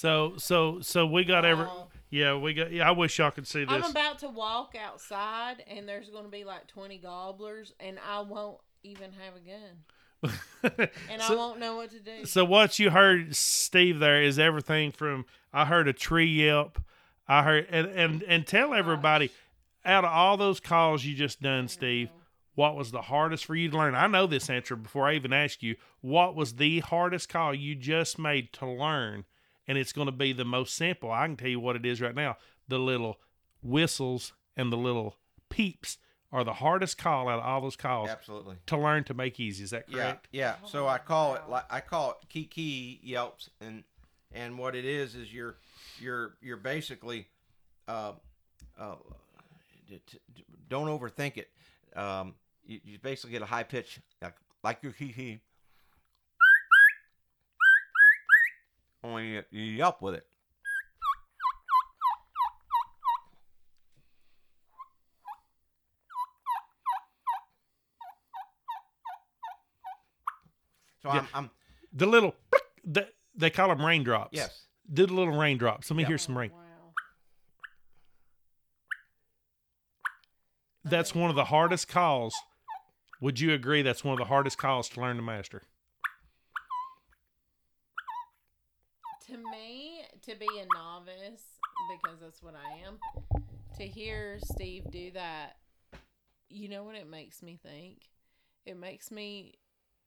[0.01, 3.47] So so so we got every um, yeah we got yeah I wish y'all could
[3.47, 3.85] see this.
[3.85, 8.21] I'm about to walk outside, and there's going to be like 20 gobblers, and I
[8.21, 12.25] won't even have a gun, and I won't know what to do.
[12.25, 16.81] so what you heard Steve there is everything from I heard a tree yelp,
[17.29, 19.31] I heard and and and tell oh everybody
[19.85, 22.09] out of all those calls you just done, Steve.
[22.55, 23.95] What was the hardest for you to learn?
[23.95, 25.77] I know this answer before I even ask you.
[26.01, 29.27] What was the hardest call you just made to learn?
[29.71, 31.13] And it's going to be the most simple.
[31.13, 32.37] I can tell you what it is right now.
[32.67, 33.21] The little
[33.63, 35.15] whistles and the little
[35.49, 35.97] peeps
[36.33, 38.57] are the hardest call out of all those calls Absolutely.
[38.67, 39.63] to learn to make easy.
[39.63, 40.27] Is that correct?
[40.33, 40.57] yeah.
[40.63, 40.69] yeah.
[40.69, 43.85] So I call it like I call it kee-kee yelps, and
[44.33, 45.55] and what it is is you're
[46.01, 47.29] you're you're basically
[47.87, 48.15] uh,
[48.77, 48.97] uh,
[49.89, 51.49] d- t- d- don't overthink it.
[51.97, 55.41] Um, you, you basically get a high pitch like like your kee-kee,
[59.03, 59.63] only you,
[60.03, 60.27] with it.
[71.03, 71.51] So I'm, I'm
[71.93, 72.35] The little,
[72.85, 74.37] the, they call them raindrops.
[74.37, 74.67] yes.
[74.93, 75.91] Do the little raindrops.
[75.91, 76.09] Let me Yeah.
[76.09, 76.51] hear some rain.
[76.51, 76.59] Wow.
[80.85, 82.35] That's one of the hardest calls.
[83.21, 85.63] Would you agree that's one of the hardest calls to learn to master?
[89.27, 91.45] To me, to be a novice,
[91.91, 92.99] because that's what I am,
[93.79, 95.57] to hear Steve do that,
[96.49, 98.11] you know what it makes me think?
[98.67, 99.55] It makes me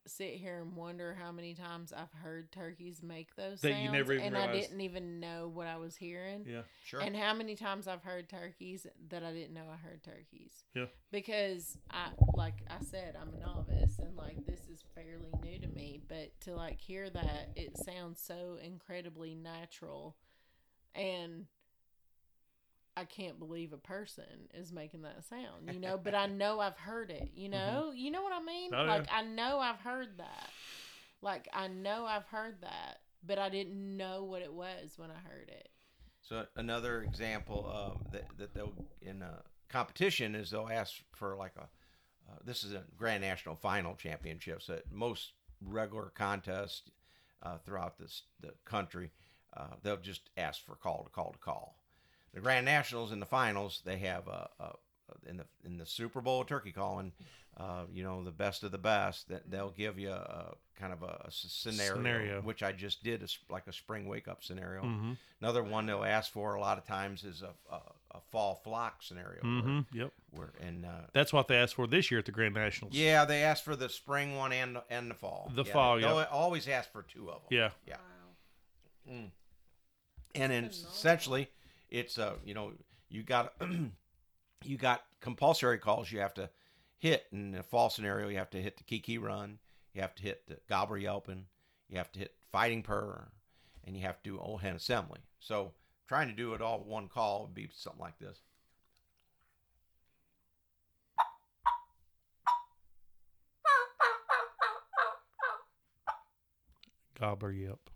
[0.05, 3.93] sit here and wonder how many times I've heard turkeys make those That you sounds,
[3.93, 6.45] never even and I didn't even know what I was hearing.
[6.47, 6.61] Yeah.
[6.83, 6.99] Sure.
[6.99, 10.63] And how many times I've heard turkeys that I didn't know I heard turkeys.
[10.75, 10.85] Yeah.
[11.11, 15.67] Because I like I said, I'm a novice and like this is fairly new to
[15.67, 20.15] me, but to like hear that it sounds so incredibly natural
[20.95, 21.45] and
[22.95, 24.23] I can't believe a person
[24.53, 27.91] is making that sound, you know, but I know I've heard it, you know?
[27.95, 28.71] You know what I mean?
[28.73, 28.91] Oh, yeah.
[28.91, 30.49] like I know I've heard that.
[31.21, 35.15] Like I know I've heard that, but I didn't know what it was when I
[35.27, 35.69] heard it.
[36.21, 41.53] So another example um, that that they'll in a competition is they'll ask for like
[41.57, 41.63] a
[42.29, 46.89] uh, this is a Grand National Final Championships at most regular contests
[47.41, 49.11] uh, throughout this the country.
[49.55, 51.75] Uh, they'll just ask for call to call to call.
[52.33, 54.75] The Grand Nationals in the finals they have a, a
[55.29, 57.11] in the in the Super Bowl of turkey calling.
[57.55, 61.03] Uh, you know the best of the best that they'll give you a, kind of
[61.03, 62.41] a scenario, Scenario.
[62.41, 64.81] which I just did a s like a spring wake up scenario.
[64.81, 65.11] Mm-hmm.
[65.39, 67.79] Another one they'll ask for a lot of times is a, a,
[68.17, 69.43] a fall flock scenario.
[69.43, 69.79] Mm-hmm.
[69.95, 70.11] Yep.
[70.31, 72.95] Where, where and uh, That's what they asked for this year at the Grand Nationals.
[72.95, 75.51] yeah, they ask for the spring one and and the fall.
[75.53, 76.25] The yeah, fall, yeah.
[76.31, 77.49] always ask for two of them.
[77.51, 77.69] Yeah.
[77.87, 77.97] Yeah.
[80.35, 81.49] And then essentially,
[81.93, 82.73] it's uh you know
[83.07, 83.53] you got
[84.65, 86.49] you got compulsory calls you have to
[87.03, 88.29] hit in the fall scenario.
[88.29, 89.59] You have to hit the kee-kee run.
[89.93, 91.47] You have to hit the gobbler yelping.
[91.89, 93.27] You have to hit fighting purr,
[93.83, 95.19] and you have to do old hen assembly.
[95.41, 95.73] So
[96.07, 98.39] trying to do it all one call would be something like this.
[107.19, 107.89] Gobbler yep.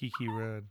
[0.00, 0.68] Kee-kee run.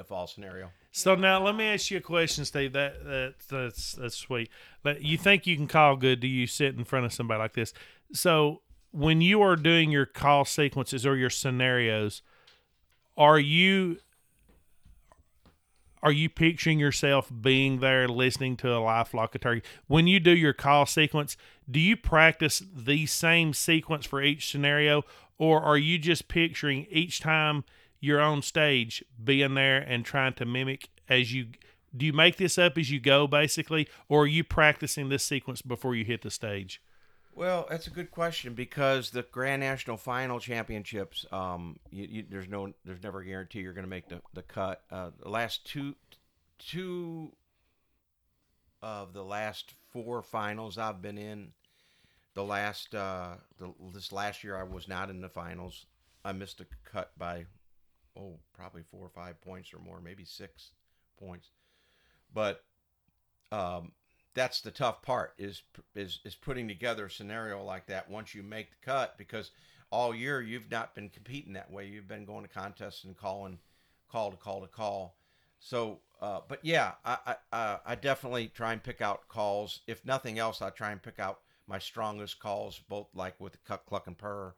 [0.00, 0.70] The fall scenario.
[0.92, 2.72] So now let me ask you a question, Steve.
[2.72, 4.50] That, that that's that's sweet.
[4.82, 6.20] But you think you can call good?
[6.20, 7.72] Do you sit in front of somebody like this?
[8.12, 12.22] So when you are doing your call sequences or your scenarios,
[13.16, 13.98] are you
[16.02, 19.62] are you picturing yourself being there listening to a live flock of turkey?
[19.86, 21.36] When you do your call sequence,
[21.70, 25.02] do you practice the same sequence for each scenario,
[25.36, 27.64] or are you just picturing each time
[28.00, 31.46] you're on stage being there and trying to mimic as you
[31.96, 35.62] do you make this up as you go basically or are you practicing this sequence
[35.62, 36.80] before you hit the stage
[37.34, 42.48] Well, that's a good question because the Grand National Final Championships, um, you, you, there's
[42.48, 44.82] no, there's never a guarantee you're going to make the, the cut.
[44.90, 45.94] Uh, the last two,
[46.58, 47.32] two
[48.82, 51.52] of the last four finals I've been in,
[52.34, 55.86] the last, uh, the, this last year I was not in the finals.
[56.24, 57.46] I missed a cut by,
[58.18, 60.70] oh, probably four or five points or more, maybe six
[61.18, 61.50] points.
[62.32, 62.64] But
[63.52, 63.92] um,
[64.34, 65.62] that's the tough part is
[65.94, 69.50] is is putting together a scenario like that once you make the cut because
[69.90, 71.86] all year you've not been competing that way.
[71.86, 73.58] You've been going to contests and calling
[74.10, 75.16] call to call to call.
[75.58, 79.80] So uh, but yeah I, I I definitely try and pick out calls.
[79.86, 83.58] If nothing else I try and pick out my strongest calls both like with the
[83.58, 84.54] cluck, cluck and purr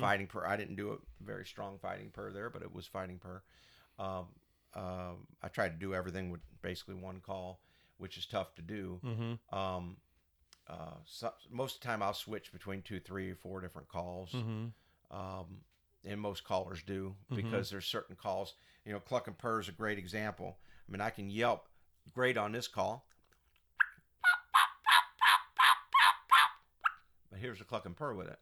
[0.00, 3.18] fighting purr I didn't do a very strong fighting purr there but it was fighting
[3.18, 3.42] purr
[3.98, 4.26] um,
[4.74, 7.60] um, I tried to do everything with basically one call
[7.98, 9.58] which is tough to do mm-hmm.
[9.58, 9.96] um,
[10.68, 14.30] uh, so, most of the time I'll switch between two, three, or four different calls.
[14.30, 14.66] Mm-hmm.
[15.10, 15.46] Um,
[16.04, 18.54] and most callers do because there's certain calls.
[18.84, 20.56] You know, cluck and purr is a great example.
[20.88, 21.68] I mean, I can yelp
[22.14, 23.06] great on this call,
[27.30, 28.38] but here's a cluck and purr with it,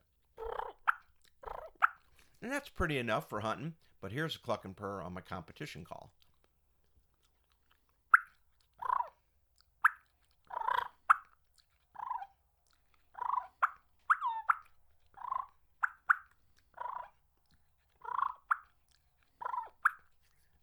[2.43, 3.75] and that's pretty enough for hunting.
[4.01, 6.13] But here's a cluck and purr on my competition call.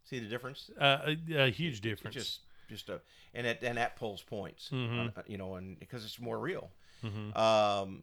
[0.04, 0.70] See the difference?
[0.80, 0.98] uh,
[1.28, 3.00] a, a huge It's difference just just a
[3.34, 5.16] and it and that pulls points Mhm.
[5.16, 6.70] uh, you know and because it's more real
[7.02, 7.34] Mhm.
[7.36, 8.02] um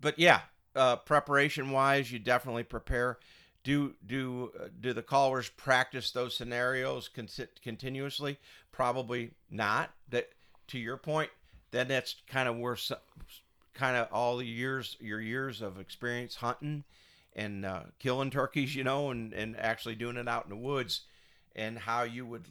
[0.00, 0.40] but yeah
[0.76, 3.18] uh preparation wise you definitely prepare.
[3.62, 7.28] Do do uh, do the callers practice those scenarios con-
[7.62, 8.38] continuously?
[8.72, 9.90] Probably not.
[10.10, 10.30] That
[10.68, 11.30] to your point
[11.70, 12.76] then that's kind of where
[13.74, 16.84] kind of all the years your years of experience hunting
[17.34, 21.02] and uh, killing turkeys you know and and actually doing it out in the woods
[21.56, 22.46] and how you would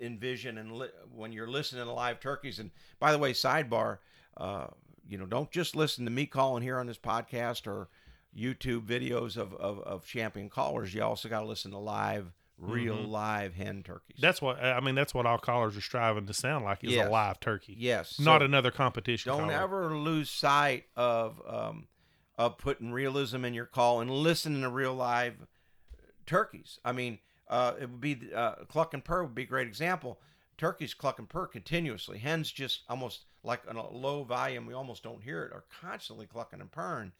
[0.00, 2.58] envision and li- when you're listening to live turkeys.
[2.58, 3.98] And by the way, sidebar,
[4.36, 4.68] uh,
[5.08, 7.88] you know, don't just listen to me calling here on this podcast or
[8.36, 10.92] YouTube videos of, of, of champion callers.
[10.94, 14.16] You also got to listen to live, real live hen turkeys.
[14.20, 17.06] that's what i mean that's what all callers are striving to sound like is Yes.
[17.06, 19.52] a live turkey yes, not so another competition Don't caller.
[19.52, 21.86] ever lose sight of um,
[22.36, 25.36] of putting realism in your call and listening to real live
[26.26, 26.78] turkeys.
[26.84, 30.18] I mean, uh, it would be uh, cluck and purr would be a great example.
[30.56, 32.18] Turkeys cluck and purr continuously.
[32.18, 36.26] Hens just almost like on a low volume, we almost don't hear it, are constantly
[36.26, 37.12] clucking and purring.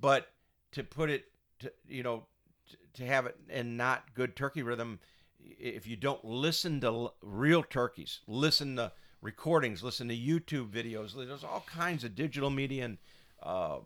[0.00, 0.28] But
[0.72, 1.24] to put it,
[1.60, 2.26] to, you know,
[2.70, 5.00] t- to have it in not good turkey rhythm,
[5.40, 11.14] if you don't listen to l- real turkeys, listen to recordings, listen to YouTube videos.
[11.14, 12.98] There's all kinds of digital media and
[13.42, 13.78] uh,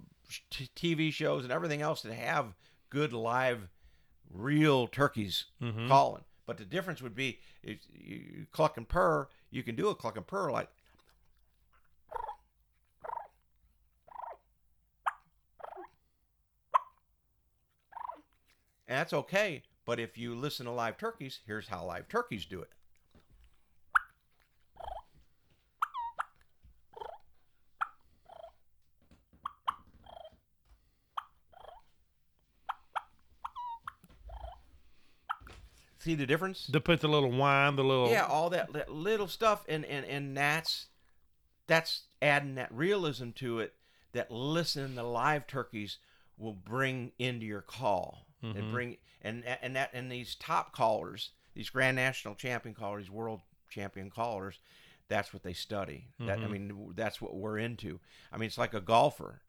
[0.50, 2.54] t- TV shows and everything else that have
[2.90, 3.68] good live,
[4.30, 5.88] real turkeys Mhm.
[5.88, 6.24] calling.
[6.46, 10.16] But the difference would be if you cluck and purr, you can do a cluck
[10.16, 10.68] and purr like.
[18.92, 19.62] And that's okay.
[19.86, 22.68] But if you listen to live turkeys, here's how live turkeys do it.
[35.98, 36.66] See the difference?
[36.66, 40.04] to put the little whine the little yeah, all that li- little stuff, and and
[40.04, 40.88] and that's
[41.66, 43.72] that's adding that realism to it.
[44.12, 45.96] That listening to live turkeys
[46.36, 48.70] will bring into your call and Mhm.
[48.70, 53.40] bring and and that and these top callers, these Grand National Champion callers, these World
[53.68, 54.58] Champion callers,
[55.08, 56.08] that's what they study.
[56.20, 56.50] That I Mhm.
[56.50, 58.00] mean, that's what we're into.
[58.32, 59.40] I mean, it's like a golfer.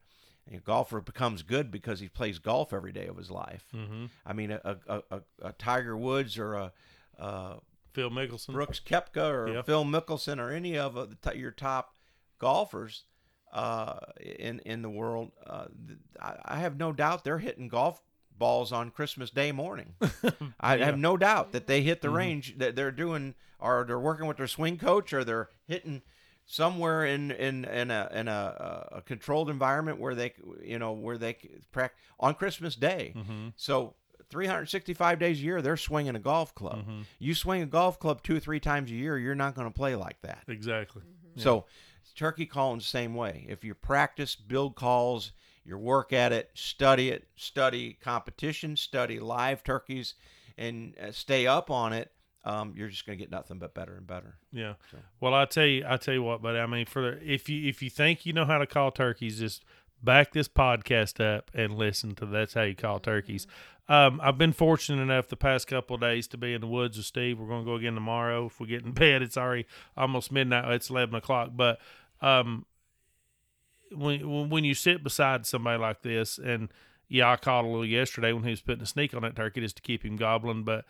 [0.52, 3.66] A golfer becomes good because he plays golf every day of his life.
[3.72, 6.74] hmm I mean, a a, a, a Tiger Woods or a,
[7.18, 7.60] a
[7.94, 9.62] phil mickelson Brooks Koepka or Yeah.
[9.62, 11.96] Phil Mickelson or any of uh, the your top
[12.40, 13.06] golfers
[13.54, 15.68] uh, in in the world, uh,
[16.20, 18.02] I, I have no doubt they're hitting golf
[18.38, 19.96] balls on Christmas Day morning.
[20.60, 22.18] I have no doubt that they hit the mm-hmm.
[22.18, 26.02] range that they're doing, or they're working with their swing coach, or they're hitting
[26.46, 31.18] somewhere in in in a in a, a controlled environment where they you know where
[31.18, 31.38] they
[31.72, 33.14] practice on Christmas Day.
[33.16, 33.50] Mm-hmm.
[33.56, 33.96] So
[34.30, 36.80] 365 days a year, they're swinging a golf club.
[36.80, 37.02] Mm-hmm.
[37.20, 39.74] You swing a golf club two or three times a year, you're not going to
[39.74, 40.44] play like that.
[40.48, 41.04] Exactly.
[41.36, 41.66] So
[42.16, 43.46] turkey calling the same way.
[43.50, 45.32] If you practice, build calls,
[45.66, 50.16] you work at it, study it, study competition, study live turkeys,
[50.58, 52.12] and uh, stay up on it,
[52.46, 54.36] um, you're just going to get nothing but better and better.
[54.52, 54.74] Yeah.
[55.20, 57.68] Well, I tell you, I tell you what, but I mean, for the, if you
[57.70, 59.64] if you think you know how to call turkeys, just
[60.02, 63.48] back this podcast up and listen to that's how you call turkeys.
[63.88, 66.96] Um, I've been fortunate enough the past couple of days to be in the woods
[66.98, 67.40] with Steve.
[67.40, 68.46] We're going to go again tomorrow.
[68.46, 70.72] If we get in bed, it's already almost midnight.
[70.74, 71.52] It's eleven o'clock.
[71.56, 71.80] But
[72.22, 72.66] um,
[73.96, 76.70] when when you sit beside somebody like this, and
[77.08, 79.62] yeah, I caught a little yesterday when he was putting a sneak on that turkey
[79.62, 80.86] just to keep him gobbling, but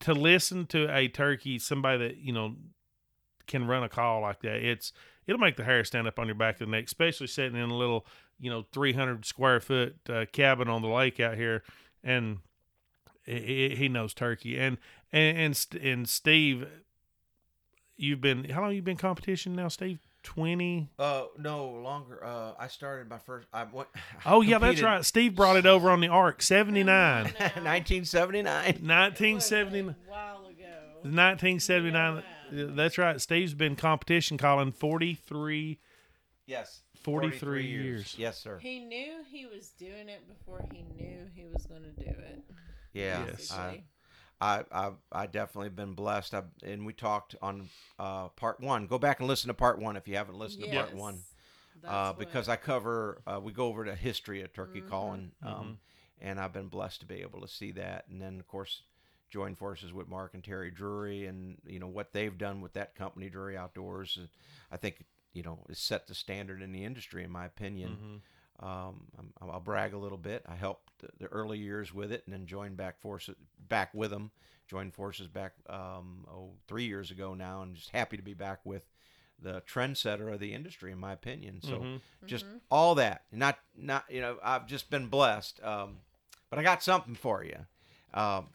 [0.00, 2.56] to listen to a turkey, somebody that you know
[3.46, 4.92] can run a call like that, it's
[5.26, 7.70] it'll make the hair stand up on your back of the neck, especially sitting in
[7.70, 8.06] a little
[8.40, 11.62] you know 300 square foot uh, cabin on the lake out here,
[12.02, 12.38] and
[13.24, 14.78] he, he knows turkey and
[15.12, 16.66] and and, and Steve,
[17.96, 19.98] you've been how long you been competition now, Steve?
[20.22, 20.90] Twenty.
[20.98, 22.22] Uh, no longer.
[22.24, 23.46] Uh, I started my first.
[23.52, 23.88] I went.
[24.26, 25.04] Oh yeah, that's right.
[25.04, 27.24] Steve brought it over on the Ark, seventy nine.
[27.24, 28.52] 1979.
[28.54, 30.64] 1979 A while ago.
[31.02, 35.78] 1979 that's right steve's been competition calling 43
[36.46, 36.80] Yes.
[37.02, 38.14] 43 years.
[38.18, 38.58] Yes, sir.
[38.58, 42.42] He knew he was doing it before he knew he was going to do it.
[42.92, 43.24] Yeah.
[43.26, 43.52] Yes.
[43.52, 43.84] I, basically.
[44.40, 46.32] I, I, I definitely been blessed.
[46.34, 47.68] I, and we talked on
[47.98, 48.86] uh, part one.
[48.86, 51.18] Go back and listen to part one if you haven't listened to part one.
[51.82, 54.88] That's uh, what- because I cover, uh, we go over the history of turkey Mm-hmm.
[54.88, 55.78] calling, um,
[56.20, 58.04] and I've been blessed to be able to see that.
[58.10, 58.82] And then, of course,
[59.30, 62.94] join forces with Mark and Terry Drury, and you know what they've done with that
[62.94, 64.18] company, Drury Outdoors.
[64.72, 67.90] I think you know has set the standard in the industry, in my opinion.
[67.90, 68.16] Mm-hmm.
[68.60, 70.42] Um, I'm, I'll brag a little bit.
[70.48, 73.36] I helped the, the early years with it, and then joined back forces
[73.68, 74.30] back with them.
[74.66, 78.60] Joined forces back um, oh three years ago now, and just happy to be back
[78.64, 78.84] with
[79.40, 81.60] the trendsetter of the industry, in my opinion.
[81.62, 82.00] So Mhm.
[82.26, 85.62] just all that, not not you know, I've just been blessed.
[85.62, 85.98] Um,
[86.50, 87.66] but I got something for you.
[88.12, 88.48] Um,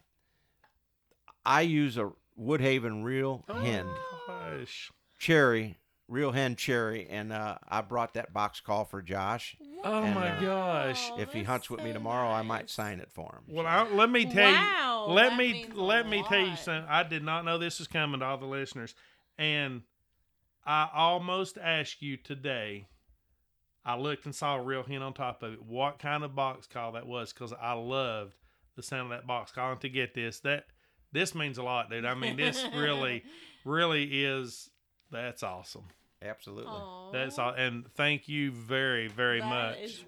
[1.45, 3.87] I use a Woodhaven Real Hen
[4.27, 4.91] Gosh.
[5.19, 5.77] Cherry,
[6.07, 9.55] Real Hen Cherry, and uh, I brought that box call for Josh.
[9.83, 12.41] Oh And, my uh, gosh Oh, if he that's hunts with me so tomorrow, I
[12.41, 12.71] might nice.
[12.71, 13.53] sign it for him.
[13.55, 16.39] well I, let me tell Wow, you let that me means a let me tell
[16.39, 16.59] you lot.
[16.59, 18.95] something i did not know this was coming to all the listeners
[19.37, 19.81] and
[20.65, 22.87] i almost asked you today
[23.85, 26.67] i looked and saw a Real Hen on top of it what kind of box
[26.67, 28.35] call that was because i loved
[28.75, 30.65] the sound of that box call and to get this that
[31.11, 33.23] this means a lot dude i mean this really
[33.65, 34.69] really is
[35.11, 35.83] that's awesome
[36.23, 36.71] Absolutely.
[36.71, 39.79] Aw, That's all, and thank you very, very that much.
[39.79, 40.03] is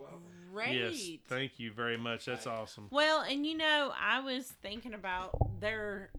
[0.54, 0.76] great.
[0.76, 2.26] Yes, thank you very much.
[2.26, 2.88] That's awesome.
[2.92, 6.12] Well, and you know, I was thinking about their.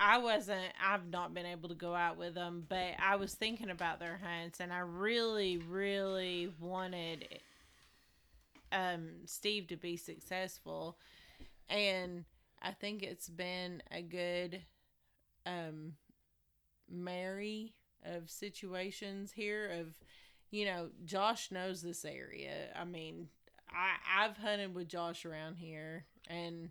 [0.00, 0.72] I wasn't.
[0.82, 4.18] I've not been able to go out with them, but I was thinking about their
[4.22, 7.40] hunts, and I really, really wanted
[8.70, 10.98] um Steve to be successful,
[11.68, 12.24] and
[12.62, 14.62] I think it's been a good
[15.46, 15.94] um
[16.90, 19.94] marry of situations here of
[20.50, 22.68] you know josh knows this area.
[22.78, 23.28] I mean
[23.70, 26.70] i i've hunted with josh around here and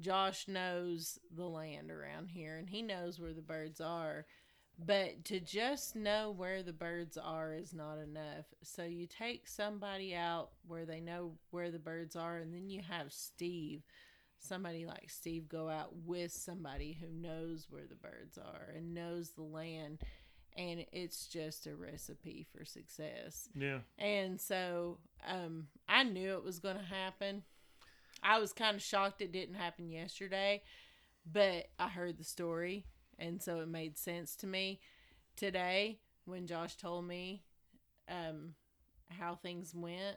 [0.00, 4.26] josh knows the land around here and he knows where the birds are.
[4.78, 8.44] But to just know where the birds are is not enough.
[8.62, 12.82] So you take somebody out where they know where the birds are and then you
[12.82, 13.84] have steve
[14.38, 19.30] somebody like steve go out with somebody who knows where the birds are and knows
[19.30, 19.98] the land
[20.56, 23.78] and it's just a recipe for success Yeah.
[23.98, 27.42] and so um, I knew it was going to happen.
[28.22, 30.62] I was kind of shocked it didn't happen yesterday,
[31.30, 32.86] but I heard the story,
[33.18, 34.80] and so it made sense to me.
[35.36, 37.42] Today, when Josh told me
[38.08, 38.54] um,
[39.10, 40.16] how things went,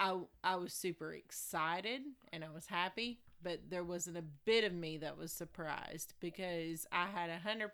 [0.00, 2.02] I, I was super excited
[2.32, 6.86] and I was happy, but there wasn't a bit of me that was surprised because
[6.90, 7.68] I had a 100%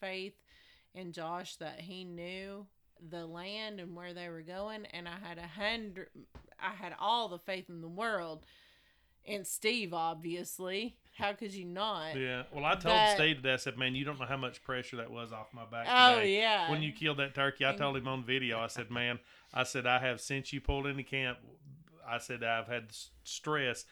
[0.00, 0.34] faith
[0.94, 2.66] in Josh that he knew
[3.10, 6.08] the land and where they were going and I had a hundred
[6.60, 8.46] I had all the faith in the world
[9.26, 12.44] and Steve obviously how could you not Yeah.
[12.52, 13.52] Well, I told But- Steve today.
[13.52, 16.16] I said, "Man, you don't know how much pressure that was off my back oh
[16.16, 18.58] today." yeah When you killed that turkey, I told him on video.
[18.60, 19.18] I said, "Man,
[19.52, 21.38] I said I have since you pulled into camp,
[22.06, 22.88] I said I've had
[23.22, 23.84] stress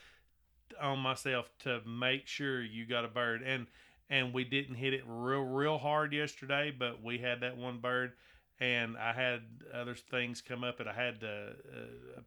[0.80, 3.66] on myself to make sure you got a bird, and
[4.12, 8.12] and we didn't hit it real real hard yesterday, but we had that one bird,
[8.60, 9.40] and I had
[9.72, 12.20] other things come up that I had to uh,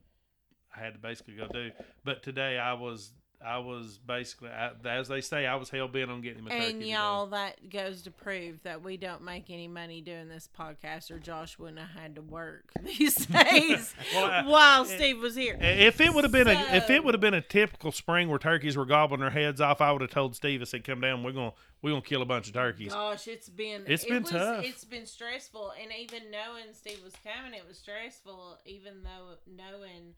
[0.76, 1.70] I had to basically go do.
[2.04, 3.12] But today I was
[3.44, 6.50] I was basically I, as they say I was hell bent on getting him a
[6.52, 6.72] turkey.
[6.72, 11.12] And y'all, that goes to prove that we don't make any money doing this podcast,
[11.12, 15.36] or Josh wouldn't have had to work these days Well, I- while eh, Steve was
[15.36, 15.58] here.
[15.60, 18.30] Eh, if it would have been a if it would have been a typical spring
[18.30, 21.02] where turkeys were gobbling their heads off, I would have told Steve I said, "Come
[21.02, 24.10] down, we're gonna we're gonna kill a bunch of turkeys." Gosh, it's been It's it
[24.10, 24.64] been was, tough.
[24.66, 28.58] It's been stressful, and even knowing Steve was coming, it was stressful.
[28.66, 30.14] Even though knowing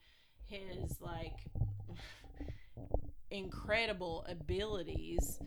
[0.48, 1.34] his like
[3.32, 5.40] incredible abilities,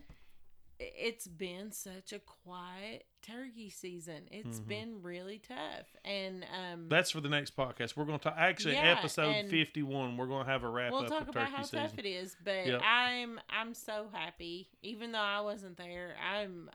[0.79, 4.27] it's been such a quiet turkey season.
[4.31, 4.67] It's Mhm.
[4.67, 7.95] been really tough, and um, That's for the next podcast.
[7.95, 8.33] We're gonna talk.
[8.35, 10.17] Actually, Yeah, episode fifty one.
[10.17, 11.79] We're gonna have a wrap we'll up talk about turkey how season.
[11.81, 12.35] tough it is.
[12.43, 12.81] But Yep.
[12.83, 16.15] I'm I'm so happy, even though I wasn't there.
[16.19, 16.69] I'm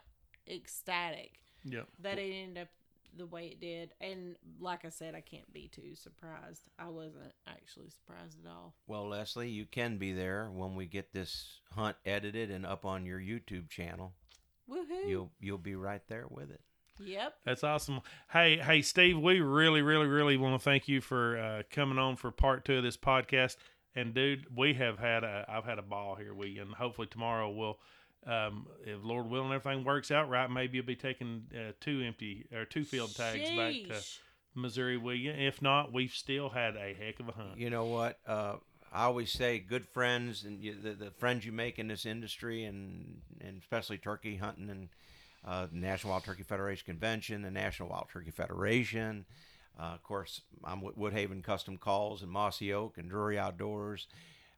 [0.49, 1.89] ecstatic Yep.
[1.99, 2.69] that it ended up
[3.17, 3.93] the way it did.
[4.01, 6.63] And like I said, I can't be too surprised.
[6.79, 8.75] I wasn't actually surprised at all.
[8.87, 13.07] Well, Leslie, you can be there when we get this hunt edited and up on
[13.07, 14.13] your YouTube channel.
[14.69, 15.09] Woohoo!
[15.09, 16.61] You'll you'll be right there with it.
[16.99, 17.35] Yep.
[17.45, 18.01] That's awesome.
[18.31, 22.17] Hey, hey, Steve, we really, really, really want to thank you for uh, coming on
[22.17, 23.57] for part two of this podcast.
[23.95, 26.35] And dude, we have had a, I've had a ball here.
[26.35, 27.79] We and hopefully tomorrow we'll,
[28.27, 30.51] um, if Lord willing, everything works out right.
[30.51, 34.03] Maybe you'll be taking uh, two empty or two field tags back to
[34.55, 35.31] Missouri with you.
[35.31, 37.59] If not, we've still had a heck of a hunt.
[37.59, 38.19] You know what?
[38.27, 38.57] Uh,
[38.93, 42.65] I always say good friends and you, the, the friends you make in this industry,
[42.65, 44.89] and and especially turkey hunting and
[45.47, 49.27] uh, the National Wild Turkey Federation Convention, the National Wild Turkey Federation.
[49.79, 54.09] Uh, of course, I'm with Woodhaven Custom Calls and Mossy Oak and Drury Outdoors.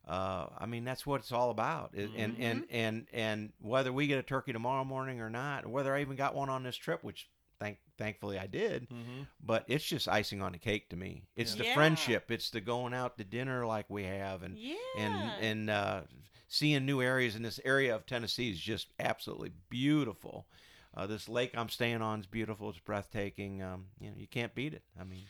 [0.08, 1.92] Uh, I mean, that's what it's all about.
[1.92, 5.94] And, and and and whether we get a turkey tomorrow morning or not, or whether
[5.94, 7.28] I even got one on this trip, which
[7.60, 9.22] thank thankfully I did, Mm-hmm.
[9.44, 11.24] but it's just icing on the cake to me.
[11.36, 11.74] It's the Yeah.
[11.74, 12.30] friendship.
[12.30, 14.76] It's the going out to dinner like we have, and Yeah.
[14.96, 16.00] and and uh,
[16.46, 17.34] seeing new areas.
[17.34, 20.46] And this area of Tennessee is just absolutely beautiful.
[20.96, 22.70] Uh, this lake I'm staying on is beautiful.
[22.70, 23.62] It's breathtaking.
[23.62, 24.84] Um, you know, you can't beat it.
[24.98, 25.24] I mean,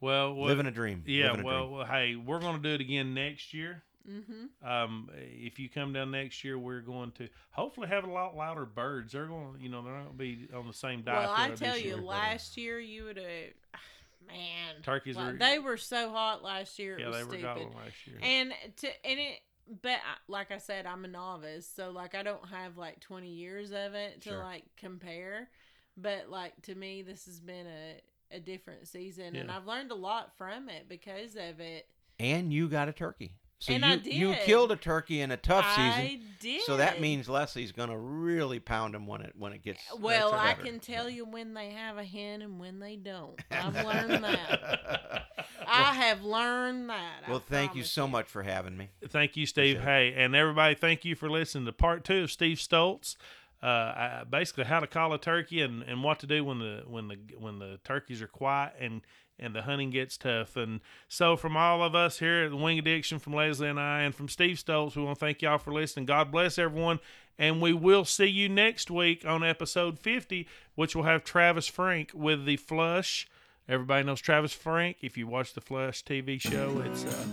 [0.00, 1.02] Well, well living a dream.
[1.06, 1.32] yeah.
[1.32, 1.70] A Well, dream.
[1.78, 3.84] well, hey, we're going to do it again next year.
[4.08, 4.66] Mm-hmm.
[4.68, 8.64] Um, if you come down next year, we're going to hopefully have a lot louder
[8.64, 9.12] birds.
[9.12, 11.18] They're going, to, you know, they're not going to be on the same diet.
[11.28, 11.96] Well, I tell you, year.
[11.96, 13.26] last year you would have,
[14.26, 14.82] man.
[14.82, 16.96] Turkeys Well, were- they were so hot last year.
[16.98, 17.42] It yeah, was they were stupid.
[17.42, 18.16] gobbling last year.
[18.22, 19.40] And to and it,
[19.82, 23.28] but I, like I said, I'm a novice, so like I don't have like 20
[23.28, 24.42] years of it to Sure.
[24.42, 25.48] like compare.
[25.96, 28.00] But like to me, this has been a
[28.36, 31.86] a different season, and I've learned a lot from it because of it.
[32.20, 33.32] and you got a turkey.
[33.60, 36.00] So And you I you killed a turkey in a tough season.
[36.00, 36.62] I did.
[36.62, 39.80] So that means Leslie's going to really pound him when it when it gets.
[39.98, 43.40] Well, I can tell you when they have a hen and when they don't.
[43.50, 45.24] I've learned that.
[45.66, 47.24] I have learned that.
[47.26, 48.90] I well, thank you promise so much for having me.
[49.08, 49.80] Thank you, Steve.
[49.80, 53.16] Hey, and everybody, thank you for listening to part two of Steve Stoltz.
[53.60, 56.84] Uh, I- basically, how to call a turkey and, and what to do when the
[56.86, 59.02] when the when the turkeys are quiet and
[59.38, 60.56] and the hunting gets tough.
[60.56, 64.02] And so, from all of us here at the Wing Addiction, from Leslie and I,
[64.02, 66.06] and from Steve Stoltz, we want to thank y'all for listening.
[66.06, 66.98] God bless everyone,
[67.38, 72.10] and we will see you next week on episode fifty, which will have Travis Frank
[72.14, 73.28] with the Flush.
[73.68, 74.96] Everybody knows Travis Frank.
[75.02, 77.26] If you watch the Flush TV show, it's uh,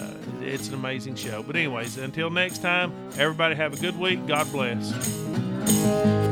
[0.00, 1.42] uh, it's an amazing show.
[1.42, 4.24] But anyways, until next time, everybody have a good week.
[4.26, 6.29] God bless.